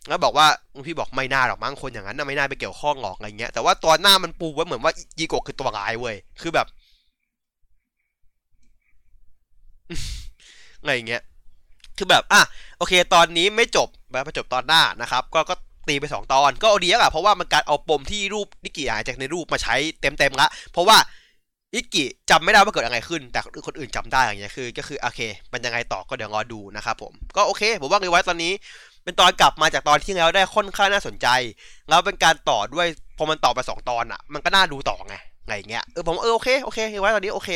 [0.07, 6.67] แล้วบอกว่าคุณพี่บอกไม่น่าหรอกมั้งคนอย่างนั้นนะไม่น่าไปเกี่ยวข้องหรอกอะไรเงี้ยแต่ว่าตอนหน้ามันปูไว้เหมือนว่าจีโกะคือตัวร้ายเว้ยคือแบบ
[10.79, 11.21] อะไรเงี้ย
[11.97, 12.41] คือแบบอะ
[12.77, 15.55] โอเค ตอนนี้ไม่จบแบบจบตอนหน้านะครับ ก็ก็
[15.89, 20.97] ตีไปสองตอนก็ดีแล้วอะเพราะว่ามันการเอาปมที่รูปนิกิหายจากในรูปมาใช้เต็มๆละเพราะว่า
[21.73, 25.21] อิกิจำไม่ได้ว่าเกิดอะไรขึ้น แต่คนอื่นจำได้อย่างเงี้ยคือ ก็คือโอเค
[25.53, 28.53] มันยังไงต่อก็เดี๋ยวรอดูนะครับผมก็โอเค ผมว่า Revice ตอนนี้
[29.03, 31.27] เป็นตอนกลับมาจากตอนที่แล้วได้ค่อนข้างน่าสนใจ
[31.89, 35.15] แล้วเป็นการต่อด้วยพอมันต่อไปสองตอนอะ มันก็น่าดูต่อไง
[35.47, 37.49] ไงเงี้ยเออผมเออโอเคโอเค Revice ตอนนี้โอเค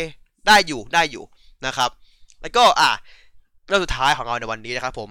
[0.48, 1.24] ได้อยู่ได้อยู่
[1.66, 1.90] นะครับ
[2.42, 2.90] แล้วก็อะ
[3.68, 5.10] เรื่องสุดท้ายของเราในวันนี้นะครับผม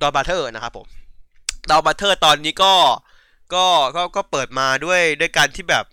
[0.00, 0.86] Donbrothers นะครับผม
[1.70, 2.72] Donbrothers ตอนนี้ก็
[3.54, 3.64] ก็
[3.96, 5.84] ก็ก็เปิดมาด้วยด้วยการที่แบบ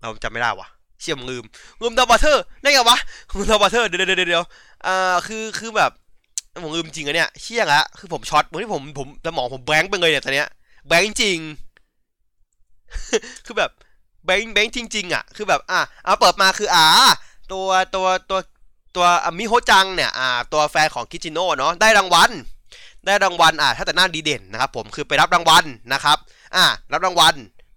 [0.00, 0.68] เราจำไม่ได้วะ
[1.00, 1.44] เชี่ยมลืม
[1.80, 2.98] ลืม Donbrothers ได้ไงวะ
[3.36, 4.44] ลืม Donbrothers เดี๋ยวเดี๋ยวเดี๋ยว
[4.86, 5.90] อ่าคือคือแบบ
[6.62, 10.48] ผมลืมจริงอะเนี่ยเชี่ยละคือผมช็อตเมือนที่ผมผมสมองผม blank ไปเลยเนี่ยตอนเนี้ย
[10.88, 11.38] แบงค์จริง
[13.46, 13.70] คือแบบ
[14.24, 16.86] แบงค์ blank จริง ๆอะคือแบบอะเอาเปิดมาคืออ่า
[17.52, 18.38] ตัวตัวตัว
[18.96, 19.06] ตัว
[19.38, 22.30] มิโฮจังเนี่ยอ่าตัวแฟนของคิจิโน่เนาะได้รางวัล
[23.06, 26.18] ได้รางวัลอ่าถ้าแต่งหน้าดีเด่นนะครับผมคือไปรับรางวัลนะครับ
[26.56, 27.34] อ่ารับรางวัล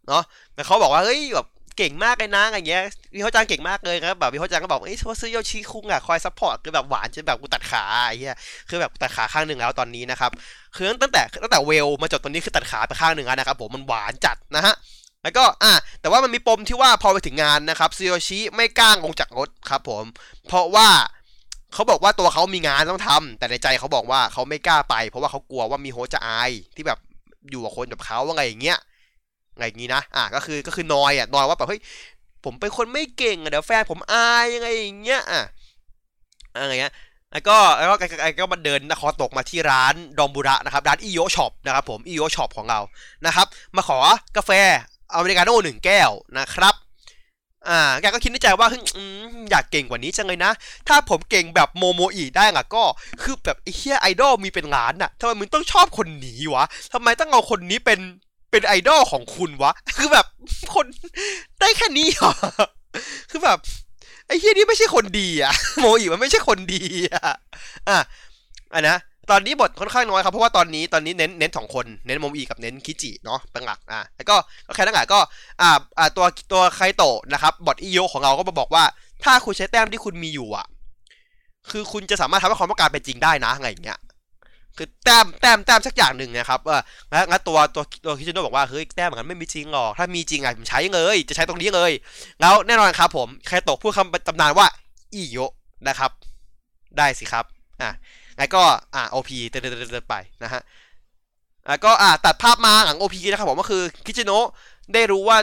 [0.08, 2.84] เนาะแต่เขาบอกว่าเฮ้ยแบบเก่งมากเลยนะอะไรเงี้ย
[3.14, 8.38] มิโฮจังเก่งมากเลยครับแบบมิโฮจังก็บอกเอ้ยซื้อโยชิคุงอะคอย support คือแบบหวานจนแบบกูตัดขาไอ้เหี้ย
[8.70, 10.32] คือแบบตัดขาข้างหนึ่งแล้วตอนนี้นะครับ
[10.76, 14.76] คือตั้งแต่ตั้งแต่เวลมาจดตอนนี้คือตัดขาไปข้างหนึ่งแล้วนะครับผมมันหวานจัดนะฮะ
[15.24, 20.04] แล้วก็อะแต่ว่ามันมีปมที่ว่าพอไปถึงงานนะครับซึโยชิไม่กล้าลงจากรถครับผม
[20.48, 20.90] เพราะว่า
[21.74, 27.00] เขาบอกว่าตัวเขามีงานต้องทำแต่ในใจเขาบอกว่าเขาไม่กล้าไป เพราะว่าเขากลัวว่ามิโฮจะอายที่แบบ
[27.52, 28.80] อยู่กับคนแบบเขาว่าไงอย่างเงี้ย
[29.58, 31.82] ไงอย่างงี้นะอะก็คือก็คือนอยอะนอยว่าแบบเฮ้ย
[32.46, 35.44] ผมเป็นคนไม่เก่งอะเดี๋ยวแฟนผมอายยังไงอย่างเงี้ยอะ
[36.56, 36.94] อะไรเงี้ย
[37.32, 42.80] แล้วก็แล้วก็ไอ้ก็มาเดินนครตกมาที่ร้านดอมบุระนะครับร้านอีโยช็อปนะครับผมอีโยช็อปของเรา
[43.26, 44.00] นะครับ มาขอ
[44.38, 44.52] กาแฟ
[45.14, 46.76] อเมริกาโน่หนึ่งแก้วนะครับ
[47.70, 48.68] อ่าแกก็คิดในใจว่า
[49.52, 50.52] อยากเก่งกว่านี้จังเลยนะ
[50.88, 52.84] ถ้าผมเก่งแบบโมโมอีได้อะก็
[53.22, 58.00] คือแบบไอ้เฮียไอดอลมีเป็นล้านอะทำไมมึงต้องชอบคนนี้วะทำไมต้องเอาคนนี้เป็น
[58.52, 60.26] เป็นไอดอลของคุณวะ คือแบบ
[60.74, 60.86] คน
[61.60, 62.34] ได้แค่นี้เหรอ
[63.32, 63.58] คือแบบ
[64.28, 67.36] ไอ้เฮียนี่ไม่ใช่คนดีอะโมอีมันไม่ใช่คนดีอะ
[67.90, 68.00] อะ
[68.74, 68.98] อะนะ
[69.32, 74.36] ตอนนี้บทค่อนข้างน้อยครับเพราะว่าตอนนี้ตอนนี้เน้นเน้นสองคนเน้นโมอีกับเน้นคิจิเนาะเป็นหลักอะแล้วก็
[74.76, 75.20] แค่นั้นแหละก็
[75.62, 78.84] อ่าอ่าตัวตัวไคโตะนะครับบทอิโยของเราก็มาบอกว่า
[79.24, 80.66] ถ้าคุณใช้แต้มที่คุณมีอยู่อะ
[81.72, 84.00] คือคุณจะสามารถทำให้ความต้องการเป็นจริงได้นะอะไรอย่างเงี้ย
[84.78, 91.92] คือแต้มแต้มแต้มสักอย่างหนึ่งนะครับเออแล้วงั้นตัวตัวตัวคิจิโนะบอกว่าเฮ้ยแต้มเหมือนกันไม่มีจริงหรอกถ้ามีจริงอะผมใช้เลย จะใช้ตรงนี้เลย
[92.42, 94.68] แล้วแน่นอนครับผมไคโตะพูดคำตำนานว่า
[95.14, 95.38] อิโย
[95.88, 96.12] นะครับ
[96.98, 97.46] ได้สิครับ
[97.82, 97.92] อะ
[98.40, 98.64] แล้วก็
[98.96, 100.62] อ่า OP เดินๆไปนะฮะ
[101.68, 104.48] แล้วก็อ่าตัดภาพมาหลัง OP นะครับผมก็คือคิจิโนะ
[104.94, 105.38] ได้รู้ว่า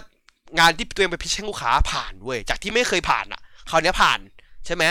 [0.58, 4.18] งานที่ตัวเองไป pitch ให้ลูกค้าผ่านเว้ยจากที่ไม่เคยผ่านอะคราวนี้ผ่าน
[4.66, 4.84] ใช่ไหม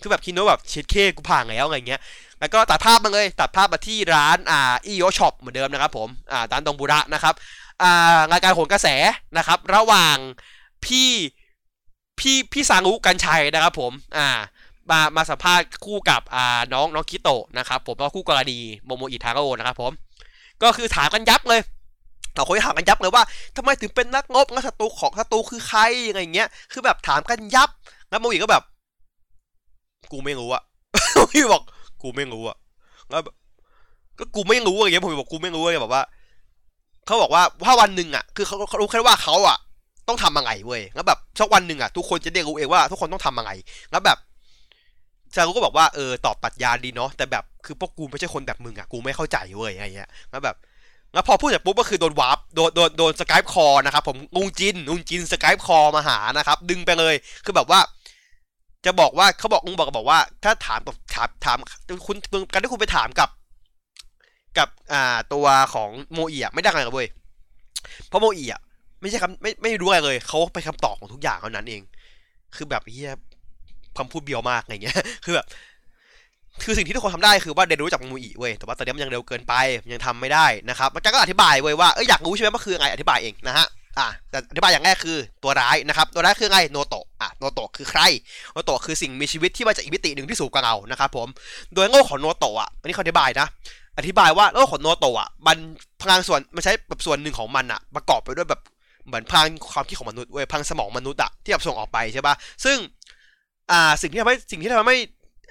[0.00, 2.00] คือแบบคิดว่าแบบเช็ดเคกูผ่านแล้วอะไรเงี้ย
[2.40, 7.34] แล้วก็ตัดภาพมาเลยตัดภาพมาที่ร้านอ่าอีโยช็อปเหมือนเดิมนะครับผมอ่าร้านตรงบุระนะครับ
[7.82, 8.88] อ่ารายการโหนกระแส
[9.38, 10.16] นะครับ ระหว่าง
[10.86, 11.10] พี่
[12.18, 14.28] พี่พี่หนุ่มกรรชัยนะครับผมอ่า
[14.90, 19.92] มามาสัมภาษณ์คู่กับอ่าน้องน้องคิโตะนะครับผมแล้วคู่กรณีโมโมอิทาโร่นะครับผม
[20.62, 21.60] ก็คือถามกันยับเลย
[22.34, 23.22] เราคุยถามกันยับเลยว่า
[23.56, 27.68] ทำไมถึงเป็นนักงบแล้วศัตรูของศัตรูคือใครอะไรเงี้ย คือแบบถามกันยับ
[28.10, 28.62] แล้วโมอิก็แบบ
[30.12, 30.62] กูไม่รู้อะ
[31.32, 31.62] พี่บอก
[32.02, 32.56] กูไม่รู้อะ
[33.10, 33.22] แล้ว
[34.18, 36.02] ก็กูไม่รู้อะไรเงี้ยผมบอกกูไม่รู้เลยแบบว่า
[37.06, 39.56] เขาบอกว่าถ้าวันหนึ่งอะคือเขาเขารู้แค่ว่าเขาอะ
[40.08, 43.52] ต้องทำยังไงเว้ยแล้วแบบสักวันหนึ่งอะทุกคนจะได้รู้เองว่าทุกคนต้องทำยังไง
[43.90, 44.18] แล้วแบบ
[45.34, 50.56] จารุก็บอกว่าเออตอบปรัชญาดีเนาะแต่แบบคือพวกกูไม่ใช่คนแบบมึงอะกูไม่เข้าใจเว้ยอะไรเงี้ยแล้วแบบ
[51.14, 57.14] แล้วพอพูดเสร็จปุ๊บก็คือโดนวาร์ปโดนโดนโดนสกายคอนะครับผมงงจินงงจินสกายคอมาหานะครับ ดึงไปเลย
[57.44, 57.80] คือแบบว่า
[58.84, 61.58] จะบอกว่าเขาบอกองบอกบอกว่า ถ้าถามกับถามถาม
[62.06, 62.16] คุณ
[62.52, 63.30] การที่คุณไปถามกับ
[64.58, 67.08] กับอ่าตัวของโมเอีอะไม่ได้อะไรเลยเว้ย
[68.08, 68.60] เพราะโมเอีอะ
[69.00, 71.82] ไม่ใช่คำไม่ไม่รู้อะไรเลยเขาไปนคำตอบของทุกอย่างเท่านั้นเอง
[72.54, 73.12] คือแบบเฮีย
[73.98, 75.46] คำพูดเบียวมากอะไรเงี้ย คือแบบ
[76.64, 79.54] คือสิ่งที่ทุกคนทำได้คือว่าเรียนรู้จากโมอีเว้ย แต่ว่าตอนนี้มันยังเร็วเกินไป
[79.92, 83.66] ยังทำไม่ได้นะครับมันก็อธิบายเว้ยว่า เอออยากรู้ใช่ไหมว่าคืออะไรอธิบายเองนะฮะ
[83.98, 88.00] อะแต่อธิบายอย่างแรกคือตัวร้ายนะครับ ตัวร้ายคือไงโนโตะ อะโนโตะคือใคร
[88.52, 91.28] โนโตะคือสิ่งมีชีวิตที่มาจากอีกมิติหนึ่งที่สูงกว่าเรา นะครับผม
[91.74, 93.46] โดยโง่ของโนโตะอะ อันนี้เขาอธิบายนะ
[93.98, 95.56] อธิบายว่าโง่ของโนโตะอะ มัน
[96.02, 98.60] พลังส่วนมันใช้แบบส่วนหนึ่งของมันอะ ประกอบไปด้วยแบบ
[99.06, 102.76] เหมือนพลังความคิดของมนุษย์เว้ยพลังสมองมนุษย์อะที่แบบส่งออกไปใช่ปะซึ่ง
[103.70, 104.96] อ่าสิ่งที่ทำให้สิ่งที่ทำให้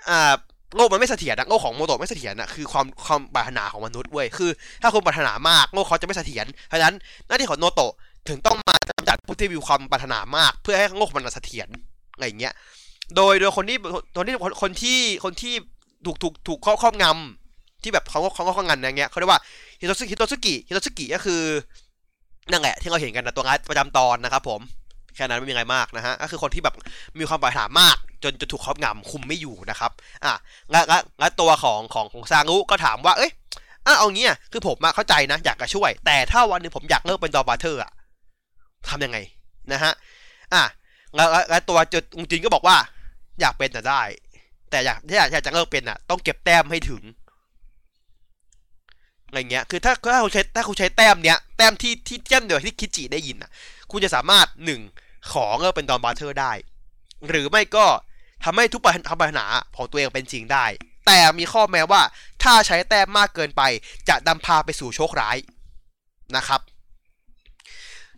[0.09, 0.33] อ่า
[0.75, 4.49] โลกมันไม่เสถียรนะโลกของโมโตะไม่เสถียรนะคือความความปรารถนาของมนุษย์เว้ยคือ
[4.81, 6.95] ถ้าคนปรารถนามากโลกเขาจะไม่เสถียรเพราะฉะนั้น
[7.27, 7.93] หน้าที่ของโนโตะ
[8.29, 11.67] ถึงต้องมากำจัดผู้ที่มีความปรารถนามาก เพื่อให้โลกมันเสถียร
[12.13, 12.53] อะไรเงี้ย
[13.15, 13.77] โดยโดยคนที่
[14.17, 15.53] คนที่คนที่คนที่
[16.05, 19.41] ถูกถูกถูกครอบงำที่แบบเขาเขาเขางำอย่างเงี้ยเขาเรียกว่า
[19.79, 21.41] ฮิโตซุกิฮิโตซุกิฮิโตซุกิก็คือ
[22.51, 24.61] นั่นแหละที่เราเห็นกันนะตัวร้ายประจำตอนนะครับผม
[25.15, 26.75] แค่นั้นไม่มีอะไรมากนะฮะก็คือคนที่แบบ
[27.19, 29.91] มีความปรารถนามาก จนจะถูกครอบงำคุมไม่อยู่นะครับ
[30.25, 30.33] อะ
[30.71, 30.83] แล้ว
[31.19, 33.31] แล้วตัวของของของซา ngu ก็ถามว่าเอ้ย
[33.85, 37.91] อะเอางี้อะคือผมมาเข้าใจนะ อยากจะช่วย แต่ถ้าวันนึงผมอยากเลิกเป็นดอบาเทอร์อะ
[38.89, 39.17] ทำยังไง
[39.71, 39.93] นะฮะ
[40.53, 40.63] อะ
[41.15, 42.77] แล้วแล้วตัวจุดจริงก็บอกว่า
[43.41, 44.01] อยากเป็นแต่ได้
[44.71, 47.03] แต่อยากถ้าอยากจะเลิกเป็นอะ ต้องเก็บแต้มให้ถึง
[49.27, 53.49] อะไรเงี้ย คือถ้าถ้าคุณใช้ถ้าคุณใช้แต้มเนี้ยแต้มที่ที่แต้มเดียวที่คิจิได้ยินอะ
[53.91, 54.81] คุณจะสามารถหนึ่ง
[55.31, 56.51] ขอเลิกเป็น Donbrothers ได้
[57.27, 57.85] หรือไม่ก็
[58.43, 58.91] ทำให้ทุกปัญ
[59.37, 60.65] หาของตัวเองเป็นจริงได้
[61.05, 62.01] แต่มีข้อแม้ว่า
[62.43, 63.61] ถ้าใช้แต้มมากเกินไป
[64.09, 65.37] จะนำพาไปสู่โชคร้าย
[66.35, 66.61] นะครับ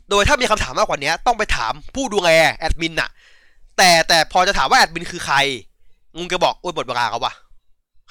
[0.09, 3.09] โดยถ้ามีคำถามมากกว่านี้ต้องไปถามผู้ดูแลแอดมินน่ะ
[3.77, 5.35] แต่แต่พอจะถามว่าแอดมินคือใคร
[6.15, 7.33] งงจะบอกอ้ยหมดเวลาเขาวะ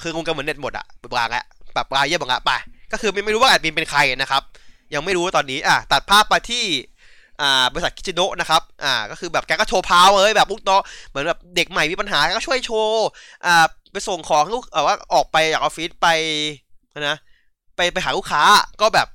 [0.00, 1.44] คืองงกันเหมือนเน็ตหมดอะหมดเวลาแล้ว
[1.74, 2.50] แบบลาเยี่ยมละไป
[2.92, 4.42] ก็คือไม่ไม่รู้ว่าแอดมินเป็นใครนะครับ
[4.94, 6.64] ยังไม่รู้ตอนนี้อะตัดภาพไปที่
[7.40, 10.70] อ่าบริษัทคิจิโนะนะครับอ่าก็คือแบบแกก็โชว์พาวเลยแบบลูกโต
[11.08, 13.06] เหมือนแบบเด็กใหม่มีปัญหาก็ช่วยโชว์
[13.46, 16.08] อ่าไปส่งของลูกเออว่าออกไปจากออฟฟิศไป
[17.08, 17.16] นะ
[17.76, 18.42] ไปไปหาลูกค้า
[18.80, 19.08] ก็แบบ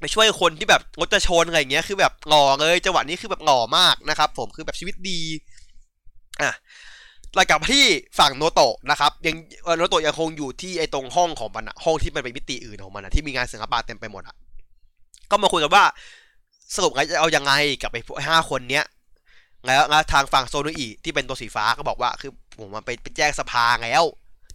[0.00, 5.20] ไปช่วยคนที่แบบรถจะชนอะไรอย่างเงี้ยคือแบบหล่อเลยจังหวะนี้คือแบบหล่อมากนะครับ ผมคือแบบชีวิตดี
[6.42, 6.52] อะ
[7.38, 7.84] รายกลับที่
[8.18, 9.36] ฝั่งโนโตะนะครับยัง
[9.78, 14.36] โนโตะยังคงอยู่ที่ไอ้ตรงห้องของมันอะห้องที่มันเป็นมิติอื่นของมันอะที่มีงานศิลปะเต็มไปหมดอะ
[15.30, 15.84] ก็มาคุยกันว่า
[16.74, 17.52] สรุปจะเอายังไง
[17.82, 18.84] กับไอ้ห้าคนเนี้ย
[19.66, 24.02] แล้วทางฝั่งโซนุอีที่เป็นตัวสีฟ้าก็บอกว่าคือผมมันไปไปแจ้งสภาแล้ว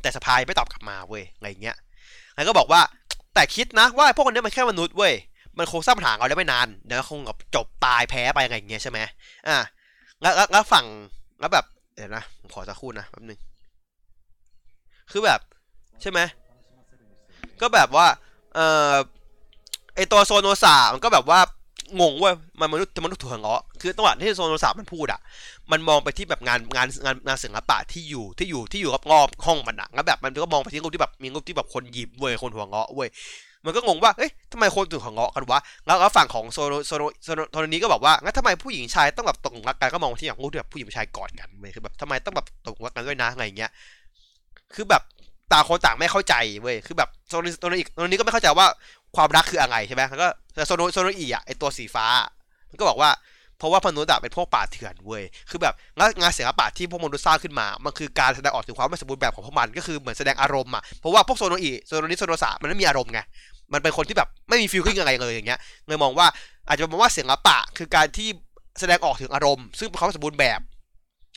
[0.01, 1.77] แต่สภาไม่ตอบกลับมาเว้ยอะไรเงี้ย
[2.35, 2.81] แล้วก็บอกว่า
[3.33, 5.13] แต่คิดนะว่าพวกคนนี้มันแค่มนุษย์เว้ย
[5.57, 8.99] มันคงสร้างปัญหาเราได้ไม่นานเดี๋ยวคงกับจบตายแพ้ไปอะไรเงี้ยใช่ไหม
[9.47, 9.57] อะ
[10.21, 10.85] แล้วแล้วฝั่ง
[11.39, 13.39] แล้วแบบเดี๋ยวนะผมขอสักครู่นะแป๊บนึง
[15.11, 15.39] คือแบบ
[16.01, 16.19] ใช่ไหม
[17.61, 18.07] ก็แบบว่า
[18.55, 18.59] เอ
[18.91, 18.93] อ
[19.95, 21.39] ไอตัวโซโนซามันก็แบบว่า
[21.99, 25.19] งงว่ามันมนุษย์มนุษย์ถั่วเงาะคือตั้งแต่ที่โซโนซามันพูดอะ
[25.71, 33.09] มันมองไปที่แบบงานงานงานงานศิลปะที่อยู่ที่อยู่ที่อยู่รอบๆห้องมันอะแล้วแบบมันก็มองไปที่รูปที่แบบมีรูปที่แบบคนหยิบเว้ยคนหัวเงาะเว้ย
[33.65, 43.71] มันก็งงว่า เอ้ยทำไมคนถึงหัวเงาะกันวะแล้วแล้วฝั่งของโซโนโซโนโซโนโซนนี้ก็บอกว่า งั้นทำไมผู้หญิงชายต้องแบบตกรักกันก็มองที่อย่างรูปที่แบบผู้หญิงชายกอดกันเว้ย คือแบบทำไมต้องแบบตกรักกันด้วยนะอะไรอย่างเงี้ย
[44.75, 45.01] คือแบบ
[45.51, 48.67] ต่างคนต่างไม่เข้าใจเว้ย คือแบบโซนโซนอีกโซนนี้ก็ไม่เข้าใจว่า
[49.15, 50.27] ความรักคืออะไรใช่ไหมแล้วก็
[50.67, 52.05] โซโนโซโนอีอะไอตัวสีฟ้า
[52.69, 53.09] มันก็บอกว่า
[53.57, 55.73] เพราะว่ามนุษย์เป็นพวกป่าเถื่อนเว้ย คือแบบ
[56.21, 63.19] งานศิลปะที่พวกมนุษย์สร้างขึ้นมา มันคือการแสดงออกถึงความไม่สมบูรณ์แบบของพวกมัน ก็คือเหมือนแสดงอารมณ์อะเพราะว่าพวกโซโนอีโซโนนิโซโนสามันไม่มีอารมณ์ไง
[63.73, 66.27] มันเป็นคนที่แบบไม่มีฟีลลิ่งอะไรเลยอย่างเงี้ย เลยมองว่า
[66.67, 68.29] อาจจะมองว่าศิลปะคือการที่
[68.79, 70.59] แสดงออกถึงอารมณ์ ซึ่งเป็นความสมบูรณ์แบบ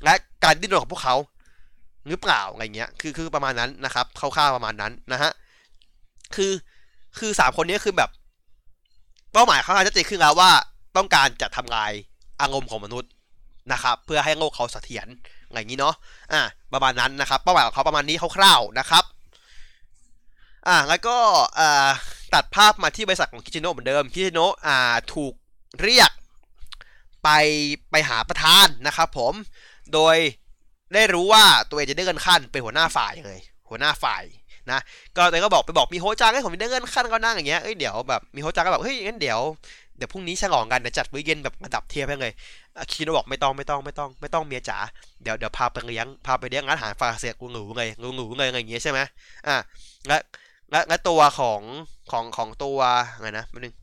[0.04, 1.16] และการดิ้นรนของพวกเขา
[2.08, 5.30] หรือเปล่าอะไรเงี้ย คือคือประมาณนั้นนะครับ คร่าวๆประมาณนั้นนะฮะ
[6.36, 6.52] คือ
[7.18, 8.10] คือสามคนนี้คือแบบ
[9.32, 10.50] เป้าหมายเขาอาจจะเจนขึ้นแล้วว่า
[10.96, 11.92] ต้องการจะทำลาย
[12.40, 13.10] อารมณ์ของมนุษย์
[13.72, 15.06] นะครับ เพื่อให้โลกเขาเสถียร
[15.46, 15.94] อะไรอย่างนี้เนาะ
[16.32, 16.40] อ่า
[16.72, 19.04] ประมาณนั้นนะครับ เป้าหมายของเขาประมาณนี้คร่าวๆนะครับ
[20.68, 21.16] อ่าแล้วก็
[21.58, 21.88] อ่า
[22.34, 24.78] ตัดภาพมาที่บริษัทของคิชิโนะเหมือนเดิมคิชิโนะอ่า
[25.14, 25.32] ถูก
[25.80, 26.10] เรียก
[27.24, 27.28] ไป
[27.90, 29.34] ไปหาประธานนะครับผม
[29.94, 30.16] โดย
[30.94, 34.22] ได้รู้ว่าตัวเองจะได้เงินขั้นเป็นหัวหน้าฝ่ายเลยหัวหน้าฝ่าย
[34.70, 34.78] นะ
[35.16, 39.40] ก็แต่ก็บอกไปบอกมีโฮจังให้ผมได้เงินขั้นก็นั่งอย่างเงี้ยเอ้ยเดี๋ยวแบบมีโฮจังก็แบบเฮ้ยงั้นเดี๋ยว
[39.96, 42.32] เดี๋ยวพรุ่งนี้ฉลองกันเดี๋ยวจัดมื้อเย็นแบบมาดับเทียบให้เลย
[42.92, 44.78] คิโนบอกไม่ต้องไม่ต้องไม่ต้องไม่ต้องเมียจ๋า
[45.22, 49.00] เดี๋ยวเดี๋ยวพาไปเลี้ยงพาไปเลี้ยงร้านอาหารฝรั่งเศสกูหนูเลยงูหนูเลยอะไรอย่างเงี้ยใช่ไหม
[49.48, 49.56] อะ
[50.08, 50.16] และ
[50.70, 51.60] และและตัวของ
[52.10, 52.78] ของของตัว
[53.20, 53.74] ไงนะมันนึง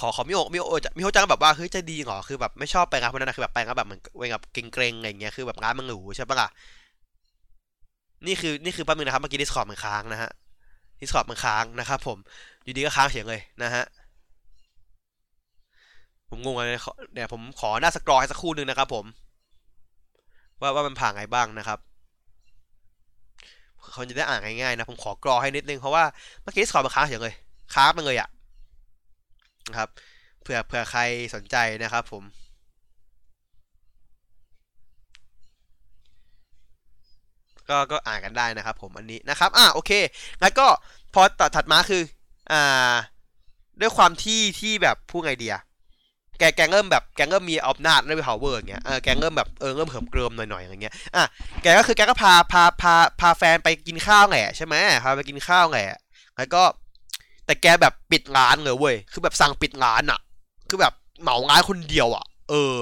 [0.00, 6.48] ขอขอมิโอมิโอมิโอจังแบบว่าเฮ้ยจะดีเหรอคือแบบไม่ชอบไปงานพวกนั้นนะคือแบบไปงานแบบเหมือนเวงแบบเกรงๆอะไรเงี้ยคือแบบร้านมันหรูใช่ปะล่ะ
[8.26, 10.30] นี่คือนี่คือแป๊บนึงนะครับเมื่อกี้ดิสคอร์ดมันค้างนะฮะ
[11.00, 12.18] ดิสคอร์ดมันค้างนะครับผม
[12.64, 13.84] อยู่ดีก็ค้างเสียงเลยนะฮะ
[16.30, 16.80] ผมงงเลย
[17.14, 19.04] เดี๋ยวผมขอหน้าสกรอให้สักครู่หนึ่งนะครับ ผม
[20.60, 21.78] ว่าว่ามันผ่านไงบ้างนะครับ
[23.92, 26.04] เขาจะได้อ่านง่ายๆนะ ผมขอกรอให้นิดนึงเพราะว่า
[26.42, 27.34] เมื่อกี้ดิสคอร์ดมันค้างเสียเลย
[27.74, 28.28] ค้างมันเลยอะ
[29.68, 29.88] นะครับ
[30.42, 31.00] เผื่อเผื่อใคร
[31.34, 32.22] สนใจนะครับ ผม
[37.70, 39.92] ก็ก็อ่านกันได้นะครับผมอันนี้นะครับอ่าโอเค
[40.40, 40.66] แล้วก็
[41.14, 42.02] พอต่อถัดมาคือ
[42.52, 42.94] อ่า
[43.80, 45.56] ด้วยความที่ที่แบบพูดไงเดีย
[46.38, 51.24] แกแกเริ่มแบบแกเริ่มมีอำนาจเริ่มมี power อย่างเงี้ยเออแกเริ่มแบบเออเริ่มเหิมเกริมหน่อยๆอย่างเงี้ยอะ
[51.62, 55.98] แกก็คือแกก็พาพาพาพาแฟนไปกินข้าวแหละใช่ไหมพาไปกินข้าวแหละ
[56.36, 56.62] แล้วก็
[57.46, 60.20] แต่แกแบบปิดร้านเลยเว้ยคือแบบสั่งปิดร้านอะ
[60.68, 62.74] คือแบบเหมาร้านคนเดียวอะเออ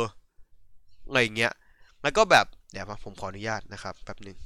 [1.06, 1.52] อะไรเงี้ย
[2.02, 4.36] แล้วก็แบบเดี๋ยวผมขออนุญาตนะครับแป๊บหนึ่ง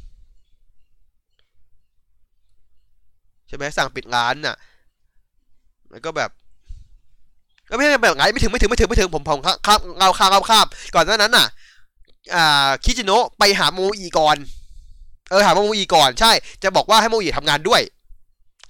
[3.50, 4.56] ใช่ไหมสั่งปิดร้านน่ะ
[5.90, 6.30] แล้วก็แบบ
[7.70, 11.46] ก็ไม่ใช่แบบไงไม่ถึงไม่ถึงไม่ถึงไม่ถึงผมผมข้ามเราข้ามเราข้ามก่อนหน้านั้นน่ะ
[12.34, 14.36] อ่าคิจิโนะไปหาโมอีก่อน
[15.30, 16.32] เออหาโมอีก่อนใช่
[16.62, 17.80] จะบอกว่าให้โมอีทำงานด้วย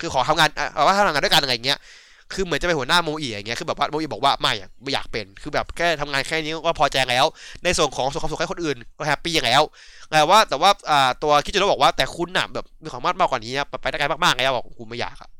[0.00, 1.78] คือขอทำงานเอาว่าทำงานด้วยกันอะไรเงี้ย
[2.34, 7.24] คือเหมือนจะเป็นหัวหน้าโมอีอย่างเงี้ย คือแบบว่าโมอีบอกว่าไม่ไม่อยากเป็น คือแบบแค่ทำงานแค่นี้ก็พอใจแล้ว
[7.64, 9.62] ในส่วนของส่วนความสุขให้คนอื่นก็แฮปปี้อย่างแล้ว
[10.10, 10.70] แต่ว่าแต่ว่า
[11.22, 15.30] ตัวคิดจะบอกว่าแต่คุณน่ะแบบมีความมากกว่านี้ไปได้ไกลมากๆแล้วบอกกูไม่อยากอะ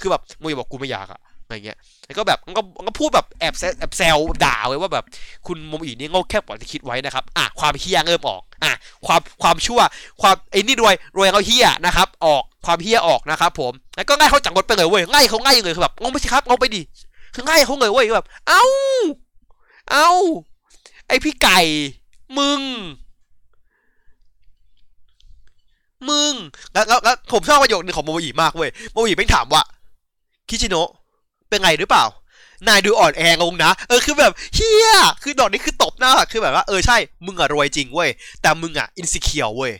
[0.00, 5.04] คือแบบโมอีบอกกูไม่อยากอะ อะไรเงี้ยแล้วก็แบบมันก็มันก็พูดแบบแอบแอบแซวด่าไว้ว่าแบบ
[5.46, 8.72] คุณโมอีนี่โง่แค่กว่าที่คิดไว้นะครับอะความเฮี้ยเริ่มออกอะ
[9.06, 9.80] ความความชั่ว
[10.20, 16.82] ความไอ้นี่รวยรวยเขาเฮี้ยนะครับ ออกความเฮี้ยออกนะครับผมแล้วก็ง่ายเขาจังรถไปเลยเว้ยง่ายเขาง่ายเลยคือแบบงงไปสิครับงงไปดิ
[17.34, 18.64] คือง่ายเขาเลยเว้ยแบบ เอ้า
[19.90, 20.10] เอ้า
[21.08, 21.60] ไอพี่ไก่
[22.38, 22.62] มึง
[26.08, 26.34] มึง
[26.72, 29.62] แล้วแล้วผมชอบประโยคนึงของโมอีมากเว้ยโมอีไม่ถามว่า
[30.48, 30.90] คิชิโนะ
[31.50, 32.04] เป็นไงหรือเปล่า
[32.68, 34.90] นายดูอ่อนแองงนะ เออคือแบบเฮีย
[35.22, 38.10] คือดอกนี้คือตบหน้าคือแบบว่าเออใช่ มึงอะรวยจริงเว้ย
[38.42, 39.72] แต่มึงอะอินสิเคียวเว้ย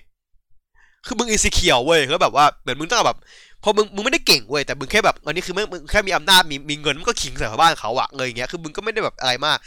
[1.07, 3.19] คือมึงอินสิเคียวเว้ยก็แบบว่าเหมือนมึงต้องแบบ
[3.65, 9.59] พอมึงมึงไม่ได้เก่งเว้ยแต่มึงแค่แบบอันนี้คือมึงมึงแค่มีอำนาจมีมีเงินมึงก็ขิงใส่บ้านเขาอะเลยอย่างเงี้ยคือมึงก็ไม่ได้แบบอะไรมาก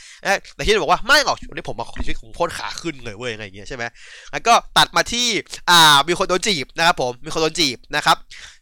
[0.56, 3.84] แต่ที่บอกว่าไม่หรอกวันนี้ผมมาชีวิตผมโคตรขาขึ้นเลยเว้ยอะไรอย่างเงี้ยใช่ไหม
[4.32, 5.28] แล้วก็ตัดมาที่
[5.70, 8.18] อ่ามีคนโดนจีบนะครับผมมีคนโดนจีบนะครับ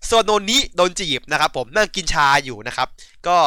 [0.05, 2.87] โซนโนนี้โดนจีบนะครับผมนั่งกินชาอยู่นะครับ
[3.27, 3.37] ก็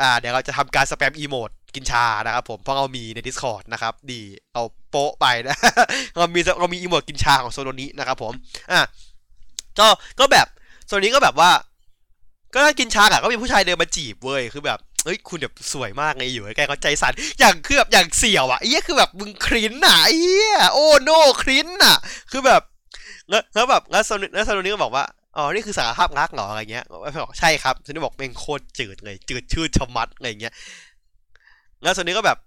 [0.00, 4.20] อ่าเดี๋ยวเราจะทำการสแปมอีโมดกินชานะครับผมเพราะเรามีใน Discord นะครับ ดี
[4.52, 5.56] เอาโป๊ะไปนะ
[6.18, 8.32] เรามีเรามีอีโมดกินชาของโซโนนี้นะครับผม
[8.72, 8.80] อะ
[9.78, 9.86] ก็
[10.20, 10.46] ก็แบบ
[10.90, 11.50] โซนนี้ก็แบบว่า
[12.54, 21.10] ก็นั่งกินชาอะก็มีผู้ชายเดินมาจีบเว้ยคือแบบเฮ้ยคุณแบบสวยมากไงอยู่ใกเขาใจสั่นอย่างคือแบบอย่างเสี่ยวอะไอ้เหี้ยคือแบบมึงครินน่ะไอ้เหี้ยโอ้โน
[21.42, 21.96] ครินน่ะ
[22.30, 22.62] คือแบบ
[23.54, 25.04] แล้วแบบแล้วโซนแล้วโซนนี้ก็บอกว่า
[25.36, 30.54] อ๋อ นี่คือสารภาพรักเหรออะไรเงี้ยบอกใช่ครับโซนี่บอกเป็นโคตรจืดเลย จืดชืดชมัดอะไรเงี้ย
[31.82, 32.38] แล้วโซนี้ก็แบบ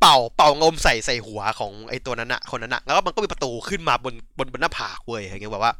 [0.00, 5.74] เป่าเป่างมใส่ใส่หัวของไอ้ตัวนั้นอะคนนั้นอะแล้วก็มันก็มีประตูขึ้นมาบนบนบนหน้าผากเว้ยอย่างเงี้ยแบบว่า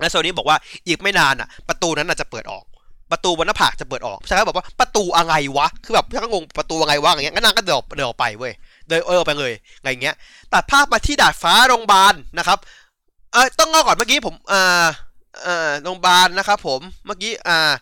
[0.00, 0.56] แล้วโซนี้บอกว่า
[0.86, 2.64] อีกไม่นานอะประตูนั้นจะเปิดออก
[3.12, 8.52] ประตูบนหน้าผากจะเปิดออกใช่ไหมบอกว่าประตูอะไรวะ คือแบบพี่ก็งงประตูอะไรวะอย่างเงี้ยก็นางก็เดินเดินออกไปเว้ย
[8.88, 10.14] เดินเออไปเลยอะไรเงี้ย
[10.52, 12.58] ตัดภาพมาที่ดาดฟ้าโรงพยาบาลนะครับ
[13.32, 14.86] เออต้องเล่าก่อนเมื่อกี้ผมอ่า
[15.46, 17.72] อ่าโรงพยาบาลนะครับผมเมื่อกี้อ่า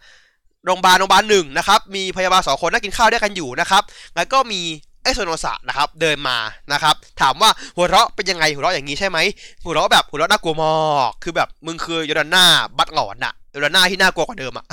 [0.65, 3.83] โรงพยาบาลโรงพยาบาลหนึ่งนะครับ มีพยาบาลสองคนนั่งกินข้าวด้วยกันอยู่นะครับ
[4.17, 4.61] แล้วก็มี
[5.07, 6.37] ไอโซโนสะนะครับเดินมา
[6.73, 9.19] นะครับถามว่าหัวเราะเป็นยังไงหัวเราะอย่างนี้ใช่ไหม
[9.65, 10.71] หัวเราะแบบหัวเราะน่ากลัวมา
[11.09, 12.45] กคือแบบมึงคือยอดาน่า
[12.79, 14.65] บัตหลอนอะยอดาน่าที่น่ากลัวกว่าเดิมอะ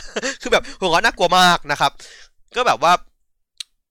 [0.41, 1.91] คือแบบหัวเราะน่ากลัวมากนะครับ
[2.55, 2.91] ก็แบบว่า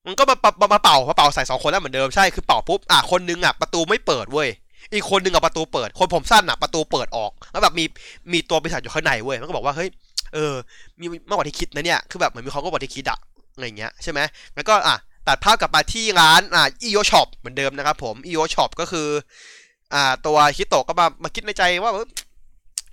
[0.06, 4.48] มันก็มามามาเป่ามาเป่าใส่สองคนแล้วเหมือนเดิมใช่คือเป่าปุ๊บอะคนนึงอะประตูไม่เปิดเว้ย
[4.92, 7.84] อีกคนนึงอะประตูเปิด คนผมสั้นอะประตูเปิดออก แล้วแบบมี
[8.32, 9.88] มีตัวปีศาจอยู่ข้างในเว้ยมันก็บอกว่าเฮ้ย
[10.34, 10.54] เออ
[11.00, 13.18] มีมากกว่าที่คิดนะเนี่ยคือแบบเหมือนมีความก็กว่าที่คิดอะ
[13.54, 14.20] อะไรเงี้ยใช่ไหม
[14.54, 14.96] แล้วก็อะ
[15.28, 19.08] ตัดภาพกลับมาที่ร้านอ่าอีโอช็อปเหมือนเดิมนะครับผมอีโอช็อปก็คือ
[19.94, 21.92] อ่าตัวคิโตะก็มามาคิดในใจว่า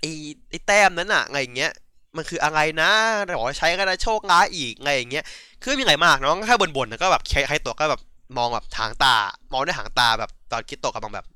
[0.00, 0.10] ไอ้
[0.50, 1.72] ไอ้แต้มนั้นอะอะไรเงี้ย
[2.16, 2.90] มันคืออะไรนะ
[3.24, 5.24] แต่บอกว่าใช้ก็ได้โชคร้ายอีกอะไรอย่างเงี้ย
[5.62, 8.00] คือมีไรมากน้องแค่บ่นๆก็แบบใครตัวก็แบบ
[8.36, 9.16] มองแบบหางตา
[9.52, 11.26] มองด้วยหางตาแบบตอนคิดตกกำลังแบบ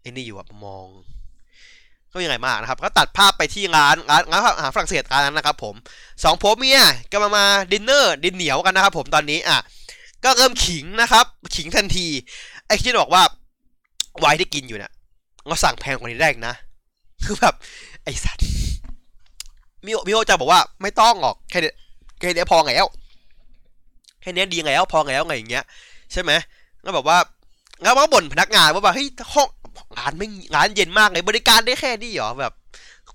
[0.00, 0.86] ไอ้นี่อยู่แบบมอง
[2.12, 5.74] ก็ยังไงมากนะครับ ก็ตัดภาพไปที่ร้านร้านร้านอาหารฝรั่งเศสร้านนั้นนะครับผม
[6.24, 6.80] สองผัวเมีย
[7.12, 9.58] ก็มามาดินเนอร์ดินเหนียวกันนะครับผมตอนนี้อะ
[10.24, 12.06] ก็เริ่มขิงนะครับ ขิงทันที
[12.66, 13.22] ไอ้คิดบอกว่า
[14.18, 14.92] ไวน์ที่กินอยู่เนี่ย
[15.46, 16.54] เราสั่งแพงกว่านี้ได้นะ
[17.24, 17.54] คือแบบ
[18.04, 18.44] ไอ้สัตว์
[19.86, 21.74] มิโฮมิโฮจะบอกว่าไม่ต้องหรอกแค่เนี้ย
[22.18, 22.86] แค่เนี้ยพอแล้ว
[24.20, 25.64] แค่เนี้ยดีแล้วพอแล้วไงอย่างเงี้ย
[26.12, 26.32] ใช่ไหม
[26.82, 27.18] แล้วแบบว่า
[27.82, 29.48] แล้วมาบ่นพนักงานว่าแบบเฮ้ยห้อง
[29.98, 32.52] ร้านไม่ร้านเย็นมากเลยบริการได้แค่นี้เหรอแบบ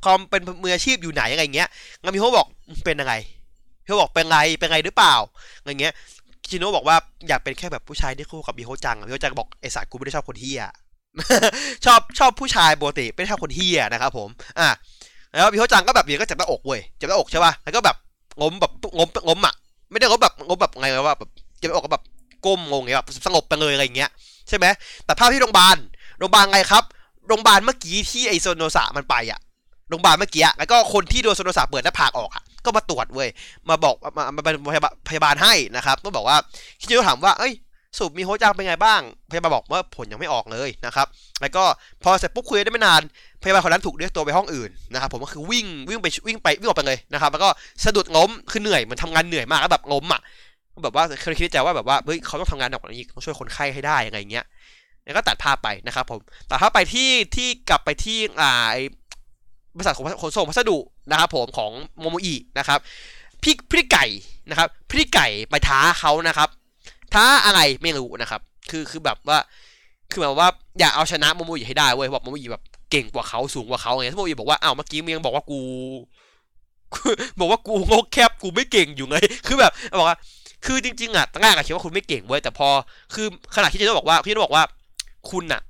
[0.03, 1.69] ความเป็นมืออาชีพอยู่ไหนอะไรเงี้ย
[2.01, 2.47] งั้นพี่โฮบอก
[2.85, 3.13] เป็นยังไง
[3.83, 5.15] พี่โฮบอกเป็นไรเป็นไรหรือเปล่า
[5.59, 5.93] อะไรเงี้ย
[6.49, 10.61] ชิโนะบอกว่าอยากเป็นแค่แบบผู้ชายที่คู่กับพี่โฮจังพี่โฮจังบอกไอสารกูไม่ได้ชอบคนเฮีย
[11.85, 14.29] ชอบชอบผู้ชายปกติไม่ได้ชอบคนเฮียนะครับผม
[14.59, 14.67] อะ
[15.31, 17.95] แล้วพี่โฮจังก็แบบนี้ก็เจ็บหน้าอกเว้ยเจ็บหน้าอกใช่ป่ะแล้วก็แบบ
[18.41, 19.53] งมแบบงมงมอะ
[19.91, 21.29] ไม่ได้งมแบบงมแบบไงว่าแบบ
[21.59, 22.03] เจ็บหน้าอกก็แบบ
[22.45, 24.09] ก้มงงเงี้ยแบบสงบไปเลยอะไรเงี้ย
[24.47, 24.65] ใช่ไหม
[25.05, 25.77] แต่ภาพที่โรงพยาบาล
[26.19, 26.83] โรงพยาบาลไงครับ
[27.27, 29.39] โรงพยาบาลเมื่อกี้ที่ไอโซโนสะมันไปอะ
[29.89, 33.29] โรงพยาบาลเมื่อกี้แล้วก็คนที่โดนโซโนสะเปิดหน้าผากออกอะก็มาตรวจเว้ย
[33.69, 34.55] มาบอกมามาเป็น
[35.09, 36.37] พยาบาลให้นะครับก็บอกว่า
[36.79, 37.53] คิดว่ถามว่าเอ้ย
[37.97, 41.07] สูบมีโฮจังเป็นไงบ้าง พยาบาลบอกว่าผลยังไม่ออกเลยนะครับ
[41.41, 41.63] แล้วก็
[42.03, 43.01] พอเสร็จปุ๊บคุยได้ไม่นาน
[43.43, 47.49] พยาบาลคนนั้นถูกเรียกตัวไปห้องอื่นนะครับ ผมก็คือวิ่งวิ่งไปวิ่งไปวิ่งออกไปเลยนะครับ แล้วก็
[47.83, 50.21] สะดุดล้ม คือเหนื่อยมันทำงานเหนื่อยมากแล้วแบบล้มอะ
[50.83, 54.45] แบบว่าเคยคิดใจว่าแบบว่าเฮ้ยเขาต้องทำงานหนักกว่านี้ต้องช่วยคนไข้ให้ได้ยังไงเงี้ย
[55.05, 58.69] แล้วก็ตัดภาพไปนะครับผม ตัดภาพไปที่ที่กลับไปที่อ่า
[59.77, 60.77] บริษัทขนส่งพัสดุ
[61.11, 62.79] นะครับผมของโมโมอินะครับ
[63.43, 64.05] พี่พี่ไก่
[64.49, 66.49] นะครับพี่ไก่ไปท้าเขานะครับ
[67.13, 69.39] ท้าอะไรไม่รู้นะครับ คือคือแบบว่า
[70.11, 70.47] คือแบบว่า
[70.79, 75.61] อยากเอาชนะโมโมอิให้ได้เว้ยบอกโมโมอิแบบเก่งกว่าเขาสูงกว่าเขาไงโมโมอิบอกว่าอ้าวเมื่อกี้มึงยังบอกว่ากู
[77.39, 79.15] บอกว่ากูงกแคบกูไม่เก่งอยู่ไง
[79.47, 80.17] คือแบบบอกว่า
[80.65, 82.67] คือจริงๆอะตั้งแรกอะคิดว่าคุณไม่เก่งเว้ยแต่พอ
[83.13, 84.63] คือขณะที่จะบอกว่าพี่จะบอกว่า
[85.31, 85.61] คุณอะ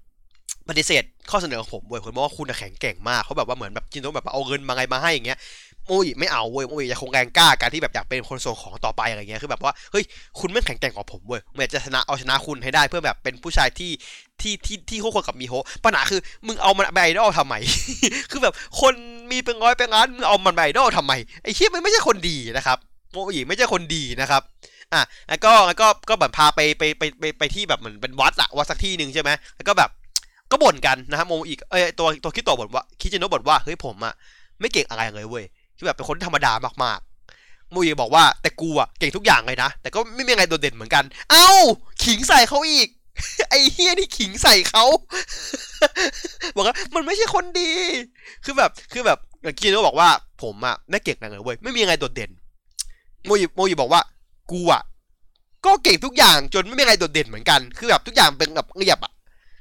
[0.67, 5.39] ปฏิเสธ ข้อเสนอของผมเว้ยผมบอกว่าคุณแข็งแกร่งมากเขาแบบว่าเหมือนแบบจินโนแบบเอาเงินมาไงมาให้อย่างเงี้ย
[5.85, 10.03] โมอิไม่เอาเว้ยโมอิจะคงแรงกล้าการที่แบบอยากเป็นคนส่งของต่อไปอะไรเงี้ยคือแบบว่าเฮ้ย
[10.39, 13.91] คุณไม่แข็งแกร่งกว่าผมเว้ยผมอยากจะชนะเอาชนะคุณให้ได้เพื่อแบบเป็นผู้ชายที่
[14.41, 17.55] ที่ที่ที่คู่ควรกับมีโฮปัญหาคือมึงเอามันไปไอดอลทำไม
[18.31, 18.93] คือแบบคน
[19.31, 21.13] มีเป็นร้อยเป็นล้านมึงเอามันไปไอดอลทำไม
[21.43, 22.77] ไอ้เชี่ยมันไม่ใช่คนดีนะครับ
[23.11, 24.41] โมอิไม่ใช่คนดีนะครับ
[24.93, 29.89] อะแล้วก็แล้วก็ก็แบบพาไปไปไปไปไปที่แบบเหมือนเป็นวัดอะวัดสักที่หนึ่งใช่ไหมแล้วก็แบบ
[30.51, 34.13] ก็บ่นกันนะครับโมอีกเอ้ยตัวตัวคิดตัวบ่นว่าคิจิโนะบ่นว่าเฮ้ยผมอะ
[34.59, 35.45] ไม่เก่งอะไรเลยเว้ย
[35.77, 36.51] คือแบบเป็นคนธรรมดา
[36.83, 41.49] มากๆโมอีบอกว่าแต่กูอะเก่งทุกอย่างเลยนะ แต่ก็ไม่มีอะไรโดดเด่นเหมือนกัน เอ้า
[42.03, 42.87] ขิงใส่เขาอีก
[43.49, 44.85] ไอ้เฮียนี่ขิงใส่เขา
[46.55, 47.71] บอกว่ามันไม่ใช่คนดี
[48.45, 49.17] คือแบบคือแบบ
[49.57, 50.09] คิจิโนะบอกว่า
[50.43, 52.31] ผมอะไม่เก่งอะไรเลยเว้ยไม่มีอะไรโดดเด่น
[53.25, 54.01] โมอีโมอีบอกว่า
[54.51, 54.81] กูอะ
[55.65, 59.11] ก็เก่งทุกอย่างจนไม่มีอะไรโดดเด่นเหมือนกัน คือแบบทุกอย่างเป็นแบบเรียบอะ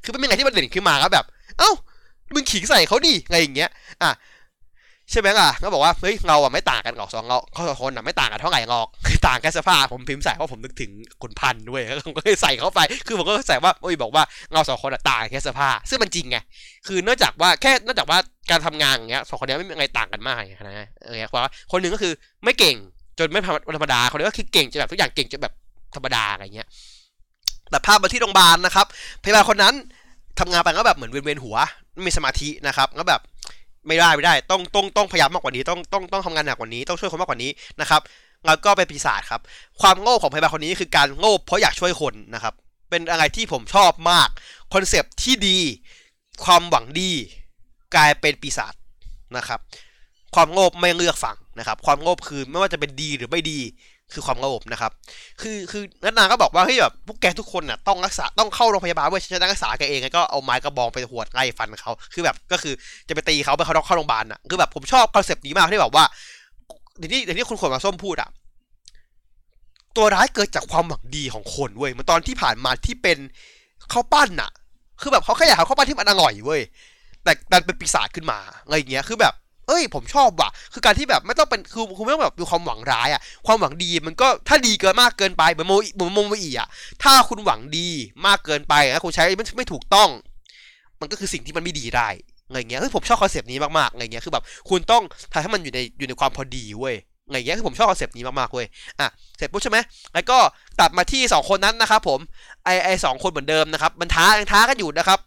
[0.07, 1.27] คือไม่มีอะไรที่มันเด่นขึ้นมาครับแบบ
[1.59, 1.73] เอ้า
[2.35, 3.71] มึงขิงใส่เขาดิไงอย่างเงี้ย
[4.03, 4.13] อะ
[5.11, 8.89] ใช่ไหมล่ะก็บอกว่าเฮ้ยเราอะไม่ต่างกันหรอกสองเราเขาสองคนอะไม่ต่างกันเท่าไหร่หรอก
[9.27, 10.91] ต่างแค่เสื้อผ้าผมพิมพ์ใส่เพราะผมนึกถึง
[11.23, 16.37] คนพันด้วยผมก็เลยใส่เข้าไป คือผมก็ใส่ว่าโอ้ยบอกว่าเราสองคนอะต่างแค่เสื้อผ้าซึ่งมันจริงไง
[16.87, 18.19] คือเนื่องจากว่าแค่เนื่องจากว่า
[18.51, 22.13] การทำงานอย่างเงี้ยสองคนนี้ไม่มีอะไรต่างกันมากนะเออเพราะว่าคนหนึ่งก็คือ
[22.45, 22.77] ไม่เก่ง
[23.19, 23.41] จนไม่
[23.77, 25.55] ธรรมดาคนนึงก็คือเก่งจนแบบทุกอย่างเก่งจนแบบ
[25.95, 26.69] ธรรมดาอะไรเงี้ย
[27.71, 28.87] แต่ภาพมาที่โรงพยาบาลนะครับ
[29.23, 29.75] พยาบาลคนนั้น
[30.41, 31.57] ทำงานไปก็แบบเหมือนเวียนๆหัว
[31.95, 33.21] ไม่มีสมาธินะครับก็แบบ
[33.87, 38.01] ไม่ได้ไม่ได้ต้องต้องต้องพยายามมากกว่านี้ต้องต้องต้องทำงานหนักกว่านี้ต้องช่วยคนมากกว่านี้นะครับ
[38.47, 39.41] แล้วก็เป็นปีศาจครับ
[39.81, 42.55] ความโง่ของพยาบาลคนนี้คือการโง่เพราะอยากช่วยคนนะครับ
[42.91, 44.29] เป็นอะไรที่ผมชอบมาก
[44.73, 45.59] คอนเซปที่ดี
[46.45, 47.11] ความหวังดี
[47.95, 48.75] กลายเป็นปีศาจ
[49.37, 49.61] นะครับ
[50.35, 53.61] ความโง่ไม่เลือกฝั่งนะครับ ความโง่คือไม่ว่าจะเป็นดีหรือไม่ดี
[54.15, 54.93] คือความโลภนะครับ
[55.41, 62.75] คือคือนัทนาก็บอกว่าเฮ้ยแบบพวกแกทุกคนน่ะต้องรักษาต้องเข้าโรงพยาบาลเว้ยฉันจะรักษาแกเองแล้วก็เอาไม้กระบองไปหัวไล่ฟันเขาคือแบบก็คือ
[63.09, 66.05] จะไปตีเขาไปเขาต้องเข้าโรงพยาบาลน่ะคือแบบผมชอบคอนเซปต์นี้มากที่แบบว่า
[66.99, 68.29] เดี๋ยวนี้เดี๋ยวนี้คุณขวดมาส้มพูดอะ
[69.97, 73.19] ตัวร้ายเกิดจากความหวังดีของคนเว้ยเหมือนตอนที่ผ่านมาที่เป็น
[73.93, 74.51] ข้าวปั้นน่ะ
[75.01, 76.61] คือแบบเขาแค่อยากเอาข้าวปั้นที่มันอร่อยเว้ย
[77.25, 79.35] แต่ดันเป็นปีศาจขึ้นมาอะไรอย่างเงี้ยคือแบบ
[79.67, 86.69] เอ้ยผมชอบว่ะ คือการที่แบบไม่ต้องเป็นคือคุณไม่ต้องแบบดูความหวังร้ายอะความหวังดีมันก็ถ้าดีเกินมากเกินไปเหมือนโมเหมือนโมโมอีอะ
[87.03, 87.89] ถ้าคุณหวังดี
[88.27, 90.09] มากเกินไปนะคุณใช้ไม่ไม่ถูกต้อง
[91.01, 92.09] มันก็คือสิ่งที่มันไม่ดีได้
[92.53, 95.03] ไรเงี้ยเฮ้ยผมชอบคอนเซปต์นี้มากๆไรเงี้ยคือแบบคุณต้อง
[95.33, 96.97] ทำให้มันอยู่ในอยู่ในความพอดีเว้ย
[97.31, 98.67] ไรเงี้ยคือผมชอบคอนเซปต์นี้มากๆเว้ย
[99.01, 99.79] อะเสร็จปุ๊บใช่ไหม
[100.15, 100.39] แล้วก็
[100.81, 102.21] ตัดมาที่ 2 คนนั้นนะครับผม
[102.65, 105.19] ไอไอสองคนเหมือนเดิมนะครับมันท้ายังท้ากันอยู่นะครับ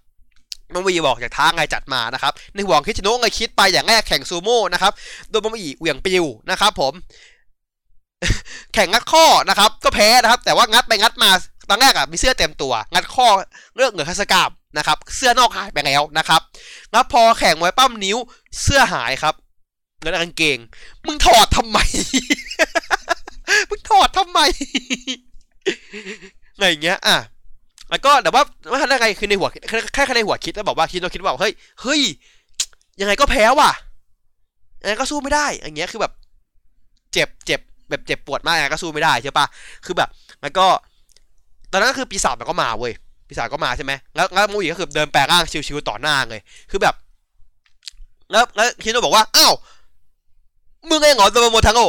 [0.73, 4.93] มอมอีบอกจากท้าไงจัดมานะครับในห่วงคิชโนะไงคิดไปอย่างแรกแข่งซูโม่นะครับ
[5.29, 6.93] โดนมอมอีเหวี่ยงปลิวนะครับผม
[8.73, 11.31] แข่งงัดข้อนะครับ ก็แพ้นะครับ แต่ว่างัดไปงัดมา
[11.69, 13.27] ตอนแรกอะมีเสื้อเต็มตัว งัดข้อ
[13.75, 16.41] เลือกเหนือคัสกามนะครับ เสื้อนอกหายไปแล้วนะครับ
[16.91, 18.17] แล้วพอแข่งมวยปั้มนิ้ว
[18.63, 19.35] เสื้อหายครับ
[20.01, 20.57] แล้วกางเกง
[21.05, 21.77] มึงถอดทำไม
[23.69, 24.39] มึงถอดทำไม
[26.57, 27.17] ไงอย่างเงี้ยอะ
[27.89, 32.01] แล้วก็แต่ว่าว่าทำได้ไงคือในหัวแค่แค่ในหัวคิดแล้วบอกว่าคิดเราคิดว่าเฮ้ยเฮ้ย
[33.01, 33.71] ยังไงก็แพ้ว่ะ
[34.81, 36.13] ยังไงก็สู้ไม่ได้ อย่างเงี้ยคือแบบ
[37.13, 37.59] เจ็บเจ็บ
[37.89, 39.45] แบบเจ็บปวดมากยังไงก็สู้ไม่ได้ใช่ปะ
[39.85, 40.09] คือแบบ
[40.41, 40.65] แล้วก็
[41.71, 42.93] ตอนนั้นก็คือปีศาจมันก็มาเว้ย
[43.27, 46.95] ปีศาจก็มาใช่ไหมแล้วแล้วมูอีก็คือเดินแปลงร่างชิวๆต่อหน้าเลยคือแบบ
[48.31, 49.53] แล้วแล้วคิโนบอกว่าอ้าว
[50.89, 51.81] มึงเองเหรอโดโมโมทังโอ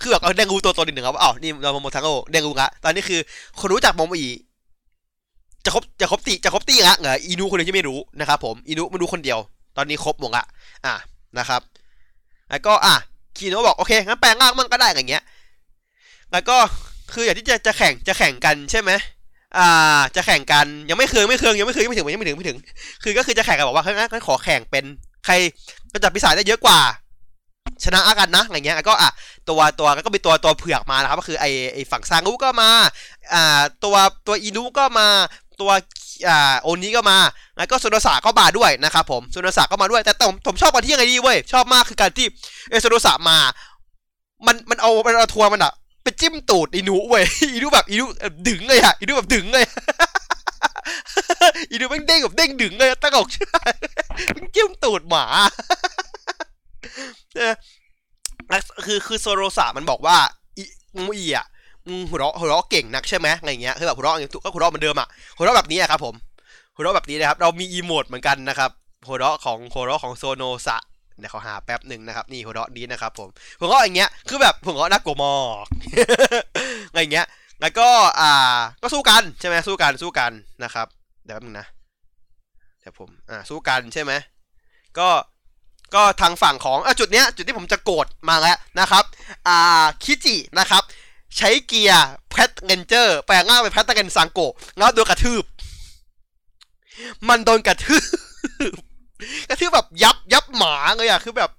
[0.00, 3.20] คือแบบเอาเดงูตัวตัวหนึ่งครับอ้าวนี่โดโมโมทังโอเดงูละตอนนี้คือ
[3.60, 4.28] คนรู้จักมโมอี
[5.64, 9.38] จะครบจะครบตีจะครบตีละเหรออีนูคนเดียวที่ไม่รู้นะครับผมอีนูไม่รู้คนเดียว
[9.76, 10.44] ตอนนี้ครบหมดละ
[10.86, 10.94] อะ
[11.38, 11.60] นะครับ
[12.50, 12.94] แล้วก็อะ
[13.36, 15.22] คีโนะบอกโอเคงั้นแปลงร่างมันก็ได้อย่างเงี้ย
[16.32, 16.56] แล้วก็
[17.12, 18.90] คืออย่างที่จะจะแข่งจะแข่งกันใช่ไหม
[19.58, 22.58] อ่า จะแข่งกันยังไม่เคืองไม่เคืองยังไม่เคืองยังไม่ถึงยังไม่ถึงไม่ถึง
[23.02, 24.84] คือก็คือจะแข่งกันบอกว่างั้นขอแข่งเป็น
[25.26, 25.34] ใคร
[25.92, 26.80] ก็จับปีศาจได้เยอะกว่า
[27.84, 29.10] ชนะกันนะอะไรเงี้ยก็อะ
[29.48, 32.70] ตัวตัวก็มีตัวตัวเผือกมานะครับก็คือไอไอฝั่งซางูก็มา
[33.32, 33.96] อ่าตัว
[34.26, 35.06] ตัวอินุก็มา
[35.60, 35.70] ตัว
[36.28, 37.18] อ่าโอนี้ก็มา
[37.58, 42.26] แล้วก็โซโนสะก็มาด้วยนะครับผมโซโนสะก็มาด้วย แต่ผมผมชอบกันที่ยังไงดีเว้ย ชอบมากคือการที่
[42.70, 43.38] เอโซโนสะมา
[44.46, 48.04] มันมันเอามันเอาทัวร์มันอะไปจิ้มตูดอินุเว้ยอินุแบบอินุ
[48.48, 49.64] ดึงเลยอะอินุแบบดึงเลย
[51.70, 53.48] อีดูแม่งเด้งแบบเด้งดึงเลยตั้งอกเชื่อ
[54.34, 55.24] มันจิ้มตูดหมา
[58.84, 60.16] คือคือโซโรสะมันบอกว่า
[60.56, 60.64] อี
[60.96, 61.46] มูอีอะ
[62.10, 66.14] หัวเราะหัวเราะเก่งนักใช่ไหมอะไรเงี้ยคือแบบหัวเราะอย่างก็หัวเราะเหมือนเดิมอะหัวเราะแบบนี้ครับผม
[66.76, 68.70] หัวเราะแบบนี้นะครับ เรามีอีโมดเหมือนกันนะครับ
[69.08, 70.78] หัวเราะของหัวเราะของโซโนสะ
[71.18, 73.28] เดี๋ยวเขาหาแป๊บหนึ่งนะครับนี่หัวเราะนี้นะครับผม
[73.58, 75.32] หัวเราะอย่างเงี้ยคือแบบหัวเราะน่ากลัวมา
[75.64, 75.66] ก
[76.90, 77.26] อะไรเงี้ย
[77.60, 77.88] แล้วก็
[78.20, 80.32] อ่าก็สู้กันใช่ไหมสู้กันสู้กัน
[80.64, 80.86] นะครับ
[81.24, 81.66] เดี๋ยวแป๊บนึงนะ
[82.80, 84.12] เดี๋ยวผมอ่าสู้กันใช่ไหม
[84.98, 85.08] ก็
[85.94, 89.04] ก็ทางฝั่งของอะจุดเนี้ยจุดที่ผมจะโกรธมาแล้วนะครับ
[89.48, 90.82] อ่าคิจินะครับ
[91.36, 94.40] ใช้เกียร์แพทเกนเจอร์แปลงร่างเป็นแพทเกนซังโก
[94.78, 95.44] แล้วโดนกระทืบ
[97.28, 98.74] มันโดนกระทืบ
[99.48, 101.50] กระทืบแบบยับยับหมาเลยอะคือแบบ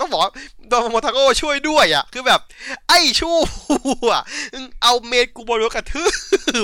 [0.00, 0.20] ต้องบอก
[0.68, 2.40] โดนโมทาโก้ช่วยด้วยอะคือแบบ
[2.88, 3.36] ไอ้ชู้
[4.82, 6.02] เอาเมดกูบโรกระทื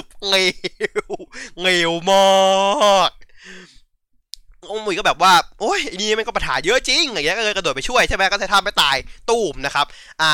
[0.02, 0.34] บเง
[1.10, 1.14] ว
[1.60, 2.22] เงวมา
[3.08, 3.10] ก
[4.70, 8.96] องมุยก็แบบว่า โอ้ยอันนี้มันก็ปัญหาเยอะจริงอย่างเงี้ยก็เลยกระโดดไปช่วยใช่ไหมก็จะทำไปตาย
[9.30, 9.86] ตูมนะครับ
[10.22, 10.32] อ่า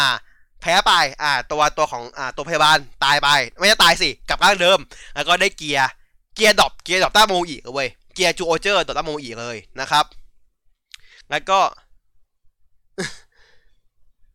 [0.67, 0.93] พ้ไป
[1.23, 4.79] อ่าตัวตัวของอ่าตัวพยาบาลตายไป ไม่ใช่ตายสิกลับร่างเดิม
[5.15, 5.89] แล้วก็ได้เกียร์
[6.35, 10.05] เกียร์ดอปเกียร์ดอปต้าโมอีกเว้ยเกียร์จูโอเจอร์ดอปต้าโมอีกเลยนะครับ
[11.31, 11.59] แล้วก็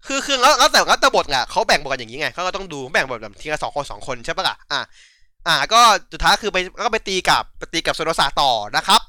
[0.07, 4.81] คือคือแล้วแล้วแต่แล้วแต่บทอะเขาแบ่งบทกันอย่างนี้ไงเขาก็ต้องดูแบ่งบทแบบทีละสองคนสองคนใช่ปะล่ะอะ
[5.47, 9.01] อ่าก็สุดท้ายคือไปก็ไปตีกับไปตีกับโซโนสาต่อนะครับ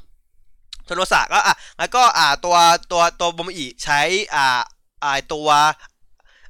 [0.86, 2.56] โซโนสะก็อะแล้วก็อ่าตัว
[2.92, 4.00] ตัวตัวบอมอีใช้
[4.34, 4.60] อ่า
[5.04, 5.48] อ่าตัว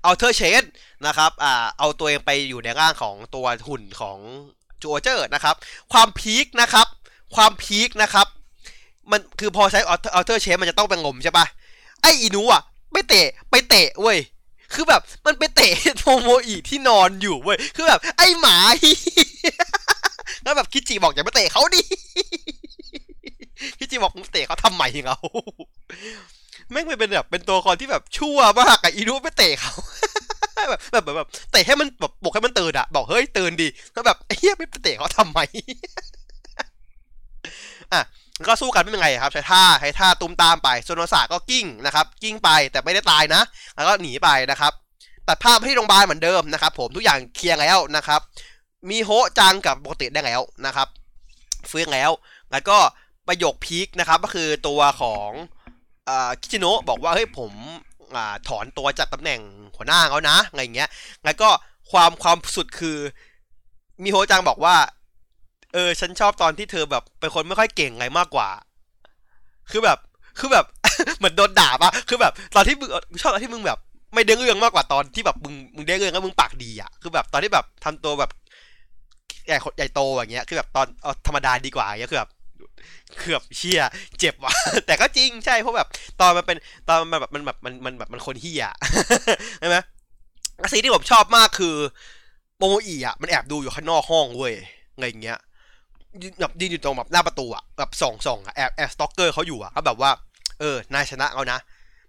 [0.05, 0.63] อัลเทอร์เชน
[1.07, 4.19] นะครับอ่าเอาตัวเองไปอยู่ในร่างของตัวหุ่นของ
[4.83, 5.55] จูเจอร์นะครับ
[5.93, 6.87] ความพีคนะครับ
[7.35, 8.27] ความพีคนะครับ
[9.11, 11.47] มันคือพอใช้อัลเทอร์เชนมันจะต้องเป็นงมใช่ปะ
[12.03, 14.19] ไออินูอะไม่เตะไปเตะเว้ย
[14.75, 18.57] คือแบบมันไปเตะโมโมอีที่นอนอยู่เว้ยคือแบบ ไอหมา
[20.43, 21.83] แล้วแบบคิจิบอกอย่าไปเตะเขาดิ
[23.79, 25.17] คิจิบอกมึงเตะเขาทำไมเรา
[26.73, 29.73] แม่งเป็นแบบเป็นตัวละครที่แบบชั่วมากอะอีนูไปเตะเขา
[30.71, 35.41] แบบแบบแบบเตะให้มันแบบบอกให้มันตื่นอะบอกเฮ้ยตื่นดิแล้วแบบเฮียไม่ไปเตะเขาทำไม
[37.93, 38.03] อะ
[38.47, 43.43] ก็สู้กันไม่เป็นไงครับ ใช้ท่าใช้ท่าตุ้มตามไปโซโนสาก็กิ้งนะครับ กิ้งไปแต่ไม่ได้ตายนะ
[43.75, 44.73] แล้วก็หนีไปนะครับ
[45.29, 48.21] ตัดภาพที่โรงพยาบาลเหมือนเดิมนะครับ ผมทุกอย่างเคลียร์แล้วนะครับ
[48.91, 50.89] มีโฮจังกับปกติได้แล้วนะครับ
[51.71, 52.11] ฟื้นแล้ว
[52.53, 52.79] แล้วก็
[53.29, 55.31] ประโยคพีคนะครับ ก็คือตัวของ
[56.41, 57.53] คิชิโนะบอกว่าเฮ้ยผม
[58.17, 59.41] อถอนตัวจากตำแหน่ง
[59.77, 60.89] หัวหน้าเขานะอะไรเงี้ย
[61.25, 61.49] แล้วก็
[61.91, 62.97] ความความสุดคือ
[64.03, 64.75] มีโฮจังบอกว่า
[65.73, 68.49] เออ ฉันชอบตอนที่เธอแบบเป็นคนไม่ค่อยเก่งไงมากกว่า
[69.71, 69.99] คือแบบ
[70.39, 70.65] คือแบบ
[71.19, 72.89] เหมือนโดนด่าปะคือแบบ ตอนที่มึง
[73.23, 73.79] ชอบตอนที่มึงแบบ
[74.15, 78.31] ไม่เด้งเรื่องมากกว่าตอนที่แบบมึงมึงเด้งเรื่องแล้วมึงปากดีอะ คือแบบตอนที่แบบทำตัวแบบ
[79.47, 80.87] ใหญ่ใหญ่โตอย่างเงี้ย คือแบบตอน
[81.27, 82.31] ธรรมดาดีกว่าอย่างเงี้ยคือแบบ
[83.19, 83.83] เกือบเชี่ย
[84.21, 84.55] เจ็บว่ะ
[84.87, 85.89] แต่ก็จริงใช่เพราะแบบ
[86.21, 86.57] ตอนมันเป็น
[86.89, 88.65] ตอนมันแบบมันแบบมันมันแบบมันคนเฮีย
[89.61, 89.77] ใช่ไหม
[90.73, 91.77] สิ่งที่ผมชอบมากคือ
[92.59, 94.55] โมโมอีอะมันแอบดูอยู่ข้างนอกห้องเว้ย
[94.95, 95.39] อะไรเงี้ย
[96.41, 100.11] แบบยืนอยู่ตรงแบบหน้าประตูอะแบบส่องส่องแอบแอบสต็อกเกอร์เขาอยู่อะก็แบบว่า
[100.61, 101.59] เออนายชนะเอานะ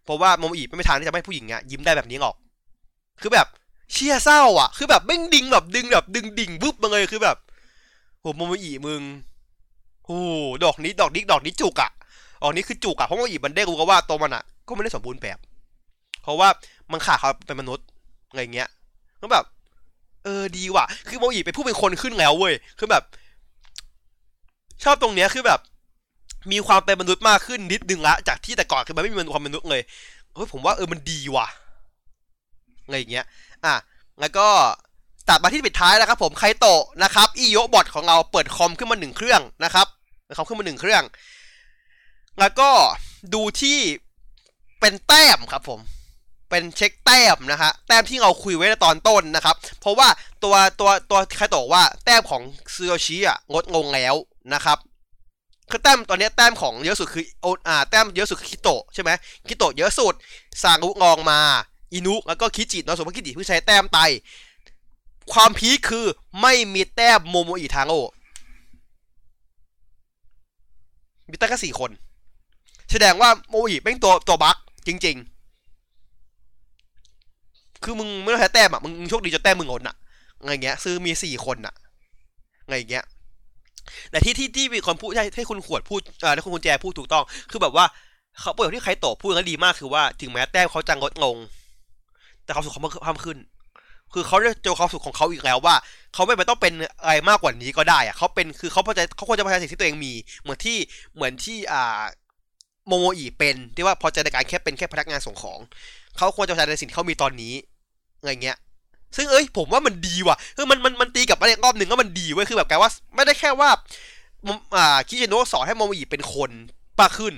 [0.03, 2.35] เพราะว่าโมโมอีไม่มีทางที่จะให้ผู้หญิงอะยิ้มได้แบบนี้หรอก
[3.21, 3.47] คือแบบ
[3.91, 7.37] เชี่ยเศร้าอะ คือแบบไม่ดิงแบบดึงแบบดึงดิ่งวุบมาเลยคือแบบ
[8.21, 9.01] โหโมโมอีมึง
[10.09, 10.19] อ้
[10.63, 11.91] ดอกนี้ดอกนี้ดอกนี้จุกอะ
[12.43, 15.37] ดอกนี้คือจุกอะเพราะโมโมอีมันได้รู้กันว่าตัวมันอะก็ไม่ได้สมบูรณ์แบบ
[16.23, 16.47] เพราะว่า
[16.91, 17.85] มันขาดเขาเป็นมนุษย์
[18.29, 18.69] อะไรเงี้ย
[19.21, 19.45] ก็แบบ
[20.23, 23.03] เออดีว่ะ คือโมอีเป็นผู้เป็นคนขึ้นแล้วเว้ยคือแบบ
[24.83, 25.59] ชอบตรงเนี้ยคือแบบ
[26.51, 29.81] มีความเป็นมนุษย์มากขึ้นนิดนึงละจากที่แต่ก่อนคือมันไม่มีความมนุษย์เลย
[30.33, 31.47] เฮ้ยผมว่าเออมันดีว่ะ
[32.85, 33.25] อะไรอย่างเงี้ย
[33.65, 33.75] อะ
[34.19, 34.47] แล้วก็
[35.29, 39.87] ตัดมาที่ปิดท้ายแล้วครับผมไคโตะนะครับอีโยบอทของเราเปิดคอมขึ้นมาหนึ่งเครื่องนะครับ
[40.34, 41.03] เปิดคอมขึ้นมาหนึ่งเครื่อง
[42.39, 42.69] แล้วก็
[43.34, 43.79] ดูที่
[44.79, 45.79] เป็นแต้มครับผม
[46.49, 50.07] เป็นเช็คแต้มนะฮะแต้มที่เราคุยไว้ในตอนต้นนะครับ เพราะว่า
[50.43, 52.41] ตัวตัวตัวไคโตะว่าแต้มของ
[52.73, 54.15] ซูโยชิอะงดงงแล้ว
[54.53, 54.77] นะครับ
[55.69, 59.11] คือแต้มตอนนี้แต้มของเยอะสุดคือโออ่าแต้มเยอะสุดคือคิโตะใช่ไหม
[59.47, 60.13] คิโตะเยอะสุด
[60.61, 61.39] ซารุงองมา
[61.93, 63.99] อินุแล้วก็คิจิเนาะสมมติคิจิเพิ่งใช้แต้มไต
[65.34, 66.05] ความพีคคือ
[66.41, 67.95] ไม่มีแต้มโมโมอิทางโอ
[71.30, 71.91] มีแต้มแค่สี่คน
[72.91, 74.57] แสดงว่าโมอิเป็นตัวตัวบั๊ก
[74.88, 75.17] จริง
[76.49, 79.95] ๆ คือมึงไม่ต้องใช้แต้มอะ มึงโชคดีจนแต้มมึงหดอะ
[80.39, 83.03] อะไรเงี้ย ซื้อมีสี่คนอะไรเงี้ย
[84.11, 87.86] แต่ที่ที่ที่มีคนพูดใช่ให้คุณขวดพูดอ่าให้คุณกุญแจพูดถูกต้อง คือแบบว่า
[88.39, 91.36] เขาประโยคที่ใครโตพูดกันดีมากคือว่า ถึงแม้แต้มเขาจะลดลง
[92.43, 93.38] แต่ความสุขเขาเพิ่มขึ้น
[94.14, 95.76] คือเขาได้เจอความสุขของเขาอีกแล้วว่า
[96.14, 100.78] เขาไม่ต้องเป็นอะไรมากกว่านี้ก็ได้อะเขาเป็นคือเขาพอใจเขาควรจะพอใจสิ่งที่ตัวเองมี เหมือนที่
[101.16, 102.01] เหมือนที่อ่า
[102.88, 105.59] โมโมอีเป็นที่ว่าพอใจในการแค่เป็นแค่พนักงานส่งของ
[106.18, 107.53] เขาควรจะพอใจในสิ่งที่เขามีตอนนี้
[108.20, 108.57] อะไรเงี้ย
[109.16, 113.70] ซึ่งเอ้ยผมว่ามันดีว่ะคือมันมันมันตีกับอะไรรอบหนึ่งก็มันดีเว้ยคือแบบแกว่า ไม่ได้แค่ว่า
[114.78, 116.51] อ่าคิชิโนะสอนให้โมโมอีเป็นคน
[116.99, 117.34] ปาขึ้น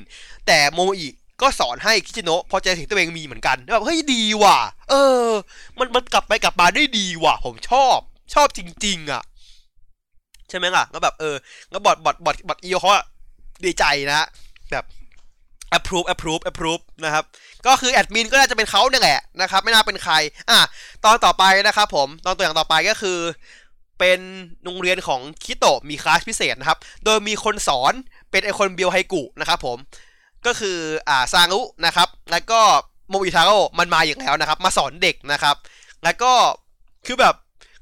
[0.48, 1.08] แต่โมโมอี
[1.42, 4.58] ก็สอนให้คิจิโนะพอใจสิ่งตัวเองมีเหมือนกันแบบเฮ้ยดีว่ะ
[4.90, 5.28] เออ
[5.78, 7.98] มันมันกลับไปกลับมาได้ดีว่ะ ผมชอบ
[8.34, 9.24] ชอบจริง ๆ อะ
[10.50, 11.36] ใช่ไหมล่ะก็แบบเออ
[11.74, 12.92] ก็บอดบอดบอดบอดอีโอเขา
[13.66, 14.28] ดีใจนะ
[14.72, 14.86] แบบ
[15.78, 17.24] approve approve approve นะครับ
[17.66, 20.16] ก็คือแอดมินก็น่าจะเป็นเขาเนี่ยแหละนะครับ ไม่น่าเป็นใคร
[20.50, 20.60] อะ
[21.04, 23.20] ตอนต่อไปนะครับผม ตอนตัวอย่างต่อไปก็คือ
[24.00, 24.20] เป็น
[24.64, 27.94] โรงเรียนของคิโตะมีคลาสพิเศษนะครับ โดยมีคนสอน
[28.32, 29.78] เป็นไอคนเบียวไฮกุนะครับผม
[30.46, 30.78] ก็คือ
[31.10, 32.60] อ่าซารุนะครับ แล้วก็
[33.10, 35.56] โมอิทาโร่มันมาอย่างแล้วนะครับ มาสอนเด็กนะครับ
[36.04, 36.32] แล้วก็
[37.06, 37.36] คือแบบ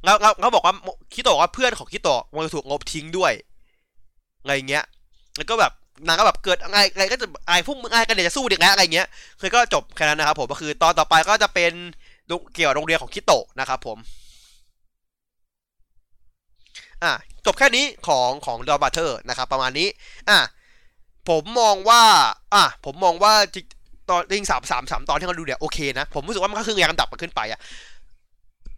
[0.04, 0.74] แล้วเขาบอกว่า
[1.14, 3.34] คิโตะว่าเพื่อนของคิโตะมันถูกงบทิ้งด้วย
[4.42, 4.84] อะไรเงี้ย
[5.38, 5.72] แล้วก็แบบ
[6.08, 9.08] นางก็แบบเกิดอะไรอะไรก็จะอะไรพวกมึงอะไรกันเดี๋ยวจะสู้เด็กแล้วอะไรเงี้ย
[9.40, 11.74] คือก็จบแค่นั้นนะครับผมก็คือตอนต่อไปก็จะเป็น
[12.54, 13.98] เกี่ยวโรงเรียนของคิโตะนะครับผม
[17.04, 17.14] อะ
[17.46, 19.88] จบแค่นี้ของของดอบัตเตอร์นะครับ ประมาณนี้
[20.30, 20.40] อะ
[21.30, 22.04] ผมมองว่า
[22.54, 23.34] อะ ผมมองว่า
[24.10, 27.60] ตอนริงสามสามสามตอนที่เราดูเนี่ยโอเคนะ ผมรู้สึกว่ามันก็คือยังดับมันขึ้นไปอะ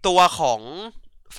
[0.07, 0.59] ตัวของ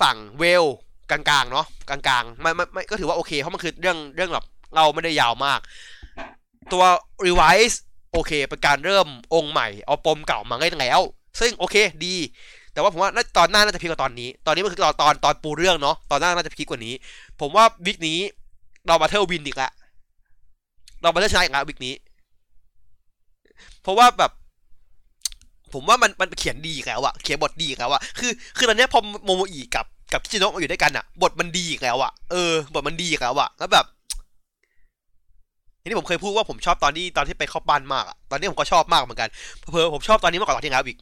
[0.01, 0.65] ฝั่งเวล
[1.11, 4.45] กลางๆเนาะกลางๆไม่ไม่ไม่ก็ถือว่าโอเคเพราะมันคือเรื่องเรื่องแบบ
[4.75, 5.59] เราไม่ได้ยาวมาก
[6.73, 6.83] ตัว
[7.25, 7.75] Revice
[8.13, 11.01] โอเค เป็นการเริ่มองก์ใหม่ เอาปมเก่ามาได้แล้ว
[11.39, 12.15] ซึ่งโอเคดี
[12.73, 16.93] แต่ว่าผมว่าตอนหน้าน่าจะพีกว่าตอนนี้ ตอนนี้มันคือตอนตอนตอนปูเรื่องเนาะตอนหน้าน่าจะพีกว่านี้
[17.39, 18.19] ผมว่า week นี้
[18.87, 19.71] Donbrothers win อีกแล้ว
[21.07, 21.93] เรามาเลือกชนะอีกแล้ว week นี้
[23.81, 24.31] เพราะว่าแบบ
[25.73, 33.85] ผมว่ามันมันเขียนดีแล้วอะเขียนบทดีแล้วอะคือ คือตอนนี้พอโมโมอีกับกับคิจิโนะมาอยู่ด้วยกันอะบทมันดีอีกแล้วอะเออบทมันดีอีกแล้วอะแล้วแบบ
[35.87, 39.29] นี่ผมเคยพูดว่าผมชอบตอนที่ตอนที่ไปเข้าบ้านมากอะตอนนี้ผมก็ชอบมากเหมือนกัน
[39.71, 40.97] เพอผมชอบตอนนี้มากกว่าตอนที่แล้วอีก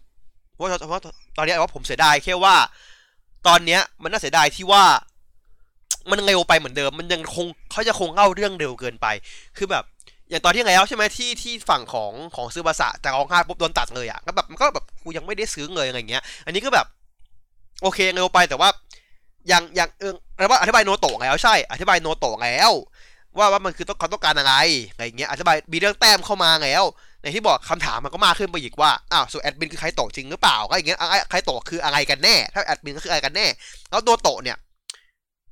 [0.54, 1.02] เพราะเพราะ
[1.38, 2.56] ตอนนี้ว่าผมเสียดายแค่ว่า
[3.48, 4.84] ตอนเนี้ย มันน่าเสียดายที่ว่า
[6.12, 9.08] มันเร็วไปเหมือนเดิม มันยังคงเขาจะคงเล่าเรื่องเร็วเกินไป
[9.58, 9.84] คือแบบ
[10.30, 16.86] อย่างตอนที่แล้วใช่ไหมที่ที่ฝั่งของของซื้อบาสะจะร้องไห้ปุ๊บโดนตัดเลยอะก็แบบมันก็แบบกูยังไม่ได้ซื้อเลยอะไรเงี้ย อันนี้ก็แบบ
[17.82, 18.70] โอเคเร็วไปแต่ว่า
[19.52, 22.72] ยังยังเอออะไรว่าอธิบายโนโตะแล้วใช่ อธิบายโนโตะแล้ว
[23.38, 24.54] ว่าว่ามันคือต้องเขาต้องการอะไร
[24.92, 26.84] อะไรเงี้ยอธิบายมีเรื่องแต้มเข้ามาแล้ว
[27.22, 31.00] ในที่บอกคำถามมันก็มากขึ้นไปอีกว่าอ้าวส่วนแอดมินคือใครโตจริงหรือเปล่าก็อย่างเงี้ย
[31.30, 33.46] ใครโตคืออะไรกันแน่ ถ้าแอดมินก็คืออะไรกันแน่
[33.90, 34.58] แล้วโนโตะเนี่ย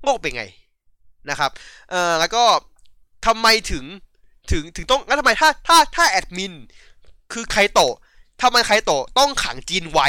[0.02, 0.46] โง่เป็นไง
[1.30, 1.52] นะครับ
[1.90, 2.44] เอ่อแล้วก็
[3.26, 3.84] ทำไมถึง
[4.52, 6.54] ถึงถึงต้องแล้วทำไมถ้าถ้าถ้าแอดมิน
[7.34, 7.80] คือใครโต
[8.42, 10.08] ทำไมใครโตต้องขังจีนไว้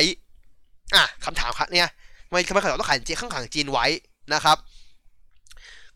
[0.95, 1.89] อะคำถามครับเนี่ย
[2.29, 3.87] ทำไมทำไมใครโตต้องขังจีนข้างขังจีนไว้
[4.35, 4.57] นะครับ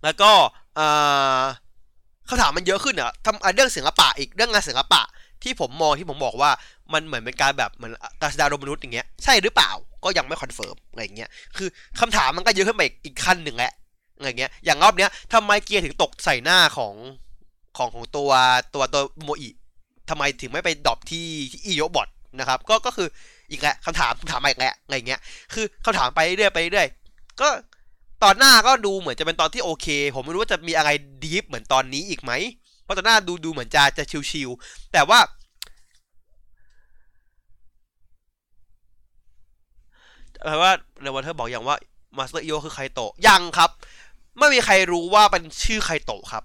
[0.05, 0.31] แล้วก็
[0.75, 0.87] เอ่
[1.39, 1.43] อ
[2.29, 5.03] คำถามมันเยอะขึ้นอะทำเรื่องศิลปะอีกเรื่องงานศิลปะ
[5.43, 6.51] ที่ผมมองที่ผมบอกว่า
[6.93, 9.71] มันเหมือนเป็นการแบบเหมือนการแสดงโดยมนุษย์อย่างเงี้ยใช่หรือเปล่า
[10.05, 11.69] ก็ยังไม่ confirm อะไรเงี้ยคือ
[12.01, 13.73] คำถามมันก็เยอะขึ้นไปอีกขั้นหนึ่งแหละ
[14.17, 16.95] อะไรเงี้ยอย่างรอบเนี้ยทำไมเกียร์ถึงตกใส่หน้าของ
[17.79, 18.31] ของของตัว
[18.75, 19.49] ตัวตัวโมอิ
[20.11, 22.09] ทำไมถึงไม่ไป drop ที่ที่อีโยบอท
[22.39, 23.09] นะครับก็ก็คือ
[23.51, 25.21] อีกแหละคำถามคำถามอีกแหละอะไรเงี้ย
[25.55, 26.89] คือคำถามไปเรื่อยไปเรื่อย
[27.41, 27.49] ก็
[28.25, 30.91] ตอนหน้าก็ดูเหมือนจะเป็นตอนที่โอเค ผมไม่รู้ว่าจะมีอะไร
[31.23, 32.33] deep เหมือนตอนนี้อีกไหม
[32.83, 35.19] เพราะตอนหน้าดูดูเหมือนจะจะชิวๆแต่ว่า
[40.45, 40.73] แปลว่า
[41.03, 41.77] เรวันเทอบอกอย่างว่า
[42.17, 43.71] มาสเตอร์อีโอคือไคโตะยังครับ
[44.39, 46.45] ไม่มีใครรู้ว่าเป็นชื่อไคโตะครับ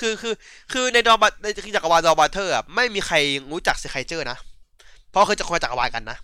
[0.00, 0.34] คือคือ
[0.72, 1.46] คือในดอมใน
[1.76, 3.16] จักรวาล Donbrothers ไม่มีใคร
[3.50, 4.38] รู้จัก Zenkaiger นะ
[5.10, 6.18] เพราะเคยจะคนละจักรวาลกันนะ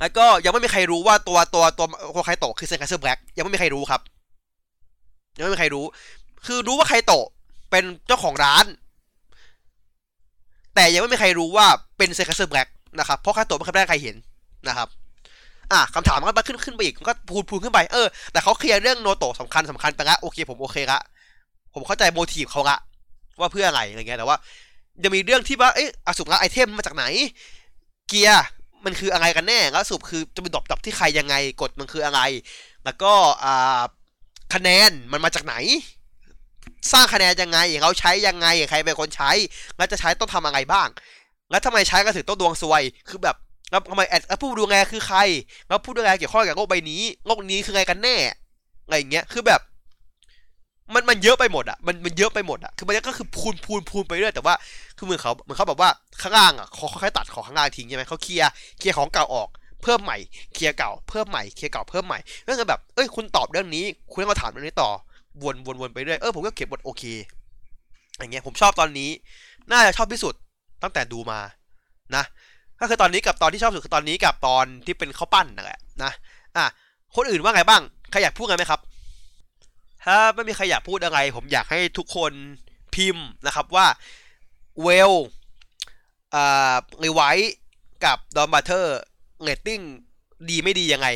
[0.00, 4.00] แล้วก็ยังไม่มีใครรู้ว่าตัวตัวตัวตัวไคโตะคือ Zenkaizer Black ยังไม่มีใครรู้ครับ
[5.36, 5.84] ยังไม่มีใครรู้
[6.46, 7.26] คือรู้ว่าไคโตะ
[7.70, 8.64] เป็นเจ้าของร้าน
[10.74, 11.66] แต่ยังไม่มีใครรู้ว่า
[11.98, 14.16] เป็น Zenkaizer Black นะครับ เพราะไคโตะไม่เคยได้ใครเห็น
[14.68, 14.88] นะครับ
[15.72, 20.98] อะคำถามมันก็ขึ้นขึ้นไปอีกมันก็พูนพูนขึ้นไป เออ แต่เขา clear เรื่องโนโตะสำคัญสำคัญไปละโอเคผมโอเคละ
[21.74, 22.78] ผมเข้าใจ motive เขาละ
[23.40, 24.36] ว่าเพื่ออะไรอะไรเงี้ยแต่ว่า
[25.04, 27.04] จะมีเรื่องที่ว่าเอ๊ะอสุละ item มาจากไหน
[28.08, 28.46] เกียร์
[28.84, 32.20] มันคืออะไรกันแน่แล้วสุดคือจะเป็น drop drop ที่ใครยังไงกฎมันคืออะไร
[32.84, 33.12] แล้วก็
[33.44, 33.80] อ่า
[34.54, 35.54] คะแนนมันมาจากไหน
[36.92, 39.30] สร้างคะแนนยังไงเขาใช้ยังไงใครเป็นคนใช้
[39.76, 40.88] แล้วจะใช้ต้องทำอะไรบ้าง
[41.50, 43.36] แล้วทำไมใช้ก็ถึงต้องดวงซวยคือแบบ
[43.70, 45.18] แล้วทำไมแอดผู้ดูแลคือใคร
[45.68, 48.16] แล้วผู้ดูแลเกี่ยวข้องกับโลกใบนี้โลกนี้คืออะไรกันแน่
[48.84, 49.60] อะไรอย่างเงี้ยคือแบบ
[50.94, 54.54] มันมันเยอะไปหมดอะมันมันเยอะไปหมดอะคือมันก็คือพูนพูนพูนไปเรื่อยแต่ว่า
[54.96, 55.90] คือเหมือนเขาเหมือนเขาแบบว่า
[56.22, 59.48] ข้างล่างอะเขาค่อยตัดของข้างล่างทิ้งใช่ไหมเขาเคลียร์เคลียร์ของเก่าออก
[59.82, 60.16] เพิ่มใหม่
[60.54, 64.90] เคลียร์เก่าเพิ่มใหม่เคลียร์เก่าเพิ่มใหม่ก็คือแบบเอ้ยคุณตอบเรื่องนี้ คุณต้องมาถามเรื่องนี้ต่อ
[65.42, 67.02] วนวนวนไปเรื่อยเออผมก็เก็บบทโอเค
[68.18, 69.10] อย่างเงี้ยผมชอบตอนนี้
[69.70, 70.34] น่าจะชอบที่สุด
[70.82, 71.40] ตั้งแต่ดูมา
[72.16, 72.24] นะ
[72.80, 76.12] ก็คือตอนนี้กับตอนที่ชอบสุดคือตอนนี้กับตอนที่เป็นข้าวปั้นนั่นแหละนะ
[76.56, 76.64] อะ
[77.16, 78.80] คนอื่นว่าไงบ้างใครอยากพูดกันไหมครับ
[80.04, 82.32] ถ้าไม่มีใครอยากพูดอะไร ผมอยากให้ทุกคน
[82.94, 83.86] พิมพ์นะครับว่า
[84.82, 85.12] เวล
[86.34, 86.74] อ่า
[87.04, 87.54] รีไวท์
[88.04, 89.00] กับ Donbrothers
[89.42, 89.80] เรตติ้ง
[90.50, 91.08] ดีไม่ดียังไง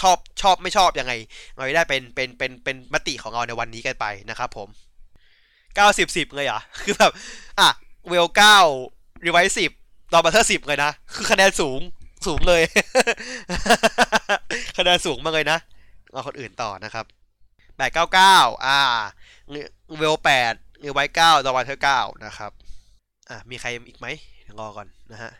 [0.00, 1.12] ชอบชอบไม่ชอบยังไง
[1.56, 4.68] เราได้เป็นเป็นเป็นเป็นมติของเราในวันนี้กันไปนะครับผม
[5.76, 7.12] เก้าสิบสิบเลยอะคือแบบ
[7.60, 7.68] อะ
[8.08, 8.58] เวลเก้า
[9.24, 9.70] Revice สิบ
[10.12, 11.80] Donbrothers สิบเลยนะ คือคะแนนสูง
[12.26, 12.62] สูงเลย
[14.78, 15.58] คะแนนสูงมากเลยนะ
[16.12, 17.04] เอาคนอื่นต่อนะครับ
[17.76, 18.78] แปดเก้าเก้าอ่า
[19.98, 20.54] เวลแปด
[20.84, 22.50] Revice เก้า Donbrothers เก้านะครับ
[23.30, 24.06] อะมีใครอีกไหม
[24.58, 25.32] รอก่อนนะฮะ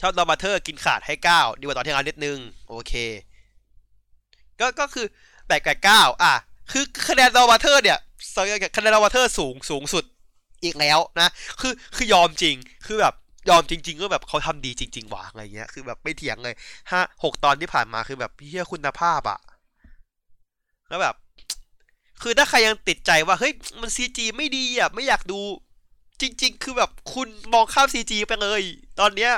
[0.00, 2.92] ชอบ Donbrothers กินขาดให้เก้าดีกว่าตอนที่เรานิดนึง โอเค
[4.60, 5.06] ก็ก็คือ
[5.46, 6.34] แปดกับเก้าอะ
[6.72, 7.98] คือคะแนน Donbrothers เนี่ย
[8.76, 10.04] คะแนน Donbrothers สูงสูงสุด
[10.64, 11.28] อีกแล้วนะ
[11.60, 12.56] คือคือยอมจริง
[12.86, 13.14] คือแบบ
[13.48, 16.54] ยอมจริง ๆ ก็แบบเขาทำดีจริง ๆ ว่ะอะไรเงี้ย คือแบบไม่เถียงเลย
[16.90, 19.40] ห้าหกตอนที่ผ่านมาคือแบบเฮียคุณภาพอะ
[20.88, 21.14] แล้วแบบ
[22.22, 25.40] คือถ้าใครยังติดใจว่าเฮ้ยมันซีจีไม่ดีอะไม่อยากดู
[26.20, 28.62] จริง ๆ คือแบบคุณมองข้ามซีจีไปเลย
[29.00, 29.32] ตอนเนี้ย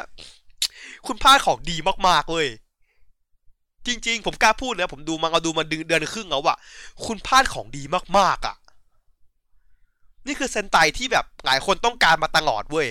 [1.06, 1.76] คุณพลาดของดี
[2.08, 2.46] มากๆเลย
[3.86, 6.56] จริง ๆ ผมกล้าพูดนะผมดูมาเอาดูมาเดือนครึ่งแล้วอะ
[7.06, 7.82] คุณพลาดของดี
[8.18, 8.56] มากๆอะ
[10.26, 12.88] นี่คือเซนไตที่แบบหลายคนต้องการมาตลอดเว้ย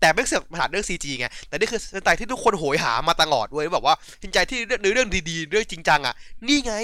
[0.00, 6.14] แต่ไม่เสือกมาหาเรื่องซีจีไงแต่นี่คือเซนไตที่ทุกคนโหยหามาตลอดเว้ยแบบว่าจริงใจที่เรื่องเรื่องดีๆ เรื่องจริงจังอะ
[6.48, 6.74] นี่ไง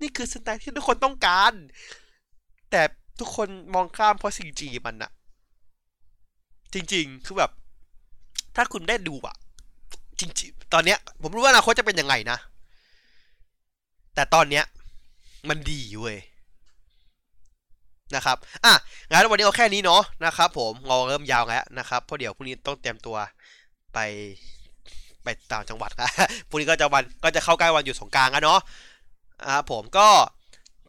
[0.00, 1.52] นี่คือเซนไตที่ทุกคนต้องการ
[2.70, 2.82] แต่
[3.20, 5.10] ทุกคนมองข้ามเพราะซีจีมันอะ
[6.74, 7.50] จริง ๆ คือแบบ
[8.56, 9.36] ถ้าคุณได้ดูอะ
[10.20, 12.38] จริงๆ ตอนเนี้ย ผมรู้ว่าอนาคตจะเป็นยังไงนะ
[14.14, 14.64] แต่ตอนเนี้ย
[15.48, 16.18] มันดีเว้ย
[18.16, 18.74] นะครับ อะ
[19.10, 23.16] งั้นวันนี้เอาแค่นี้เนาะนะครับผมเราเริ่มยาวแล้วนะครับ เพราะเดี๋ยวพรุ่งนี้ต้องเตรียมตัว
[23.94, 23.98] ไป
[25.24, 26.10] ไปต่างจังหวัดครับ
[26.48, 28.60] พรุ่งนี้ก็จะวันก็จะเข้าใกล้วันหยุดสงกานต์แล้วเนาะ
[29.46, 30.08] อ่าผมก็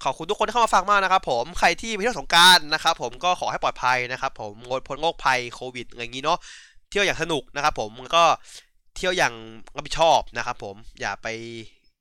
[0.03, 6.37] ขอบคุณทุกคนที่เข้ามาฟังมากนะครับผมใครที่ไปเที่ยวสงกานนะครับผมก็ขอให้ปลอดภัยนะครับผมงดพ้นโรคภัยโควิดอะไรอย่างนี้เนาะ
[6.89, 8.23] เที่ยวอย่างสนุกนะครับผมก็
[8.95, 9.33] เที่ยวอย่าง
[9.75, 11.27] รับผิดชอบนะครับผมอย่าไป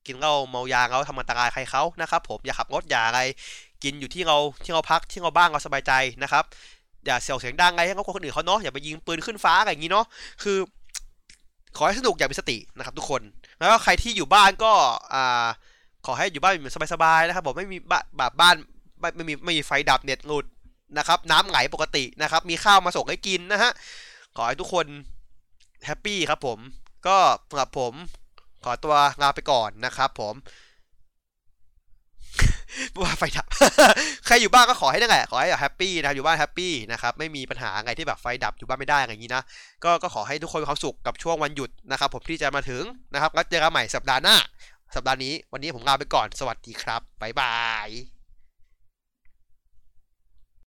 [0.06, 3.20] กินเหล้าเมายาเขาทำอันตรายใครเขานะครับผมอย่าขับรถอย่าอะไร
[3.82, 5.92] กินอยู่ที่เราที่เราพักที่เราบ้างเราสบายใจ
[6.22, 6.44] นะครับ
[7.06, 10.04] อย่าเสียวเสียงดังอะไรให้เขาคนอื่นเขาเนาะอย่าไปยิงปืนขึ้นฟ้าอะไรอย่างนี้เนาะ
[10.42, 10.58] คือ
[11.76, 13.22] ขอให้สนุกอย่ามีสตินะครับทุกคน
[13.58, 14.72] แล้วใครที่อยู่บ้านก็
[15.14, 15.46] อ่า
[16.06, 17.78] ขอให้อยู่บ้านเหมือนสบายๆนะครับผมไม่มี
[18.20, 18.56] บาบบ้าน
[19.16, 20.44] ไม่มีไม่มีไฟดับเน็ตงด
[20.98, 23.70] นะครับน้ำไหลปกตินะครับ มีข้าวมาส่งให้กินนะฮะ
[24.36, 24.86] ขอให้ทุกคน
[25.86, 26.58] happy ครับผม
[27.06, 27.16] ก็
[27.50, 27.92] สำหรับผม
[28.64, 30.34] ขอตัวลาไปก่อนนะครับผม
[33.00, 33.46] ว่าไฟดับ
[34.26, 39.42] ใครอยู่บ้านก็ขอให้นั่แหละ ขอให้ happy นะครับอยู่บ้าน happy นะครับ ไม่มีปัญหาอะไรที่แบบไฟดับอยู่บ้านไม่ได้อะไรอย่างนี้นะ
[39.84, 42.82] ก็ก็ขอให้ทุกคนมีความสุขกับช่วงวันหยุดนะครับ ผมที่จะมาถึง
[43.14, 44.36] นะครับแล้วเจอกันใหม่สัปดาห์หน้า
[44.94, 48.17] สัปดาห์นี้วันนี้ผมลาไปก่อนสวัสดีครับบ๊ายบาย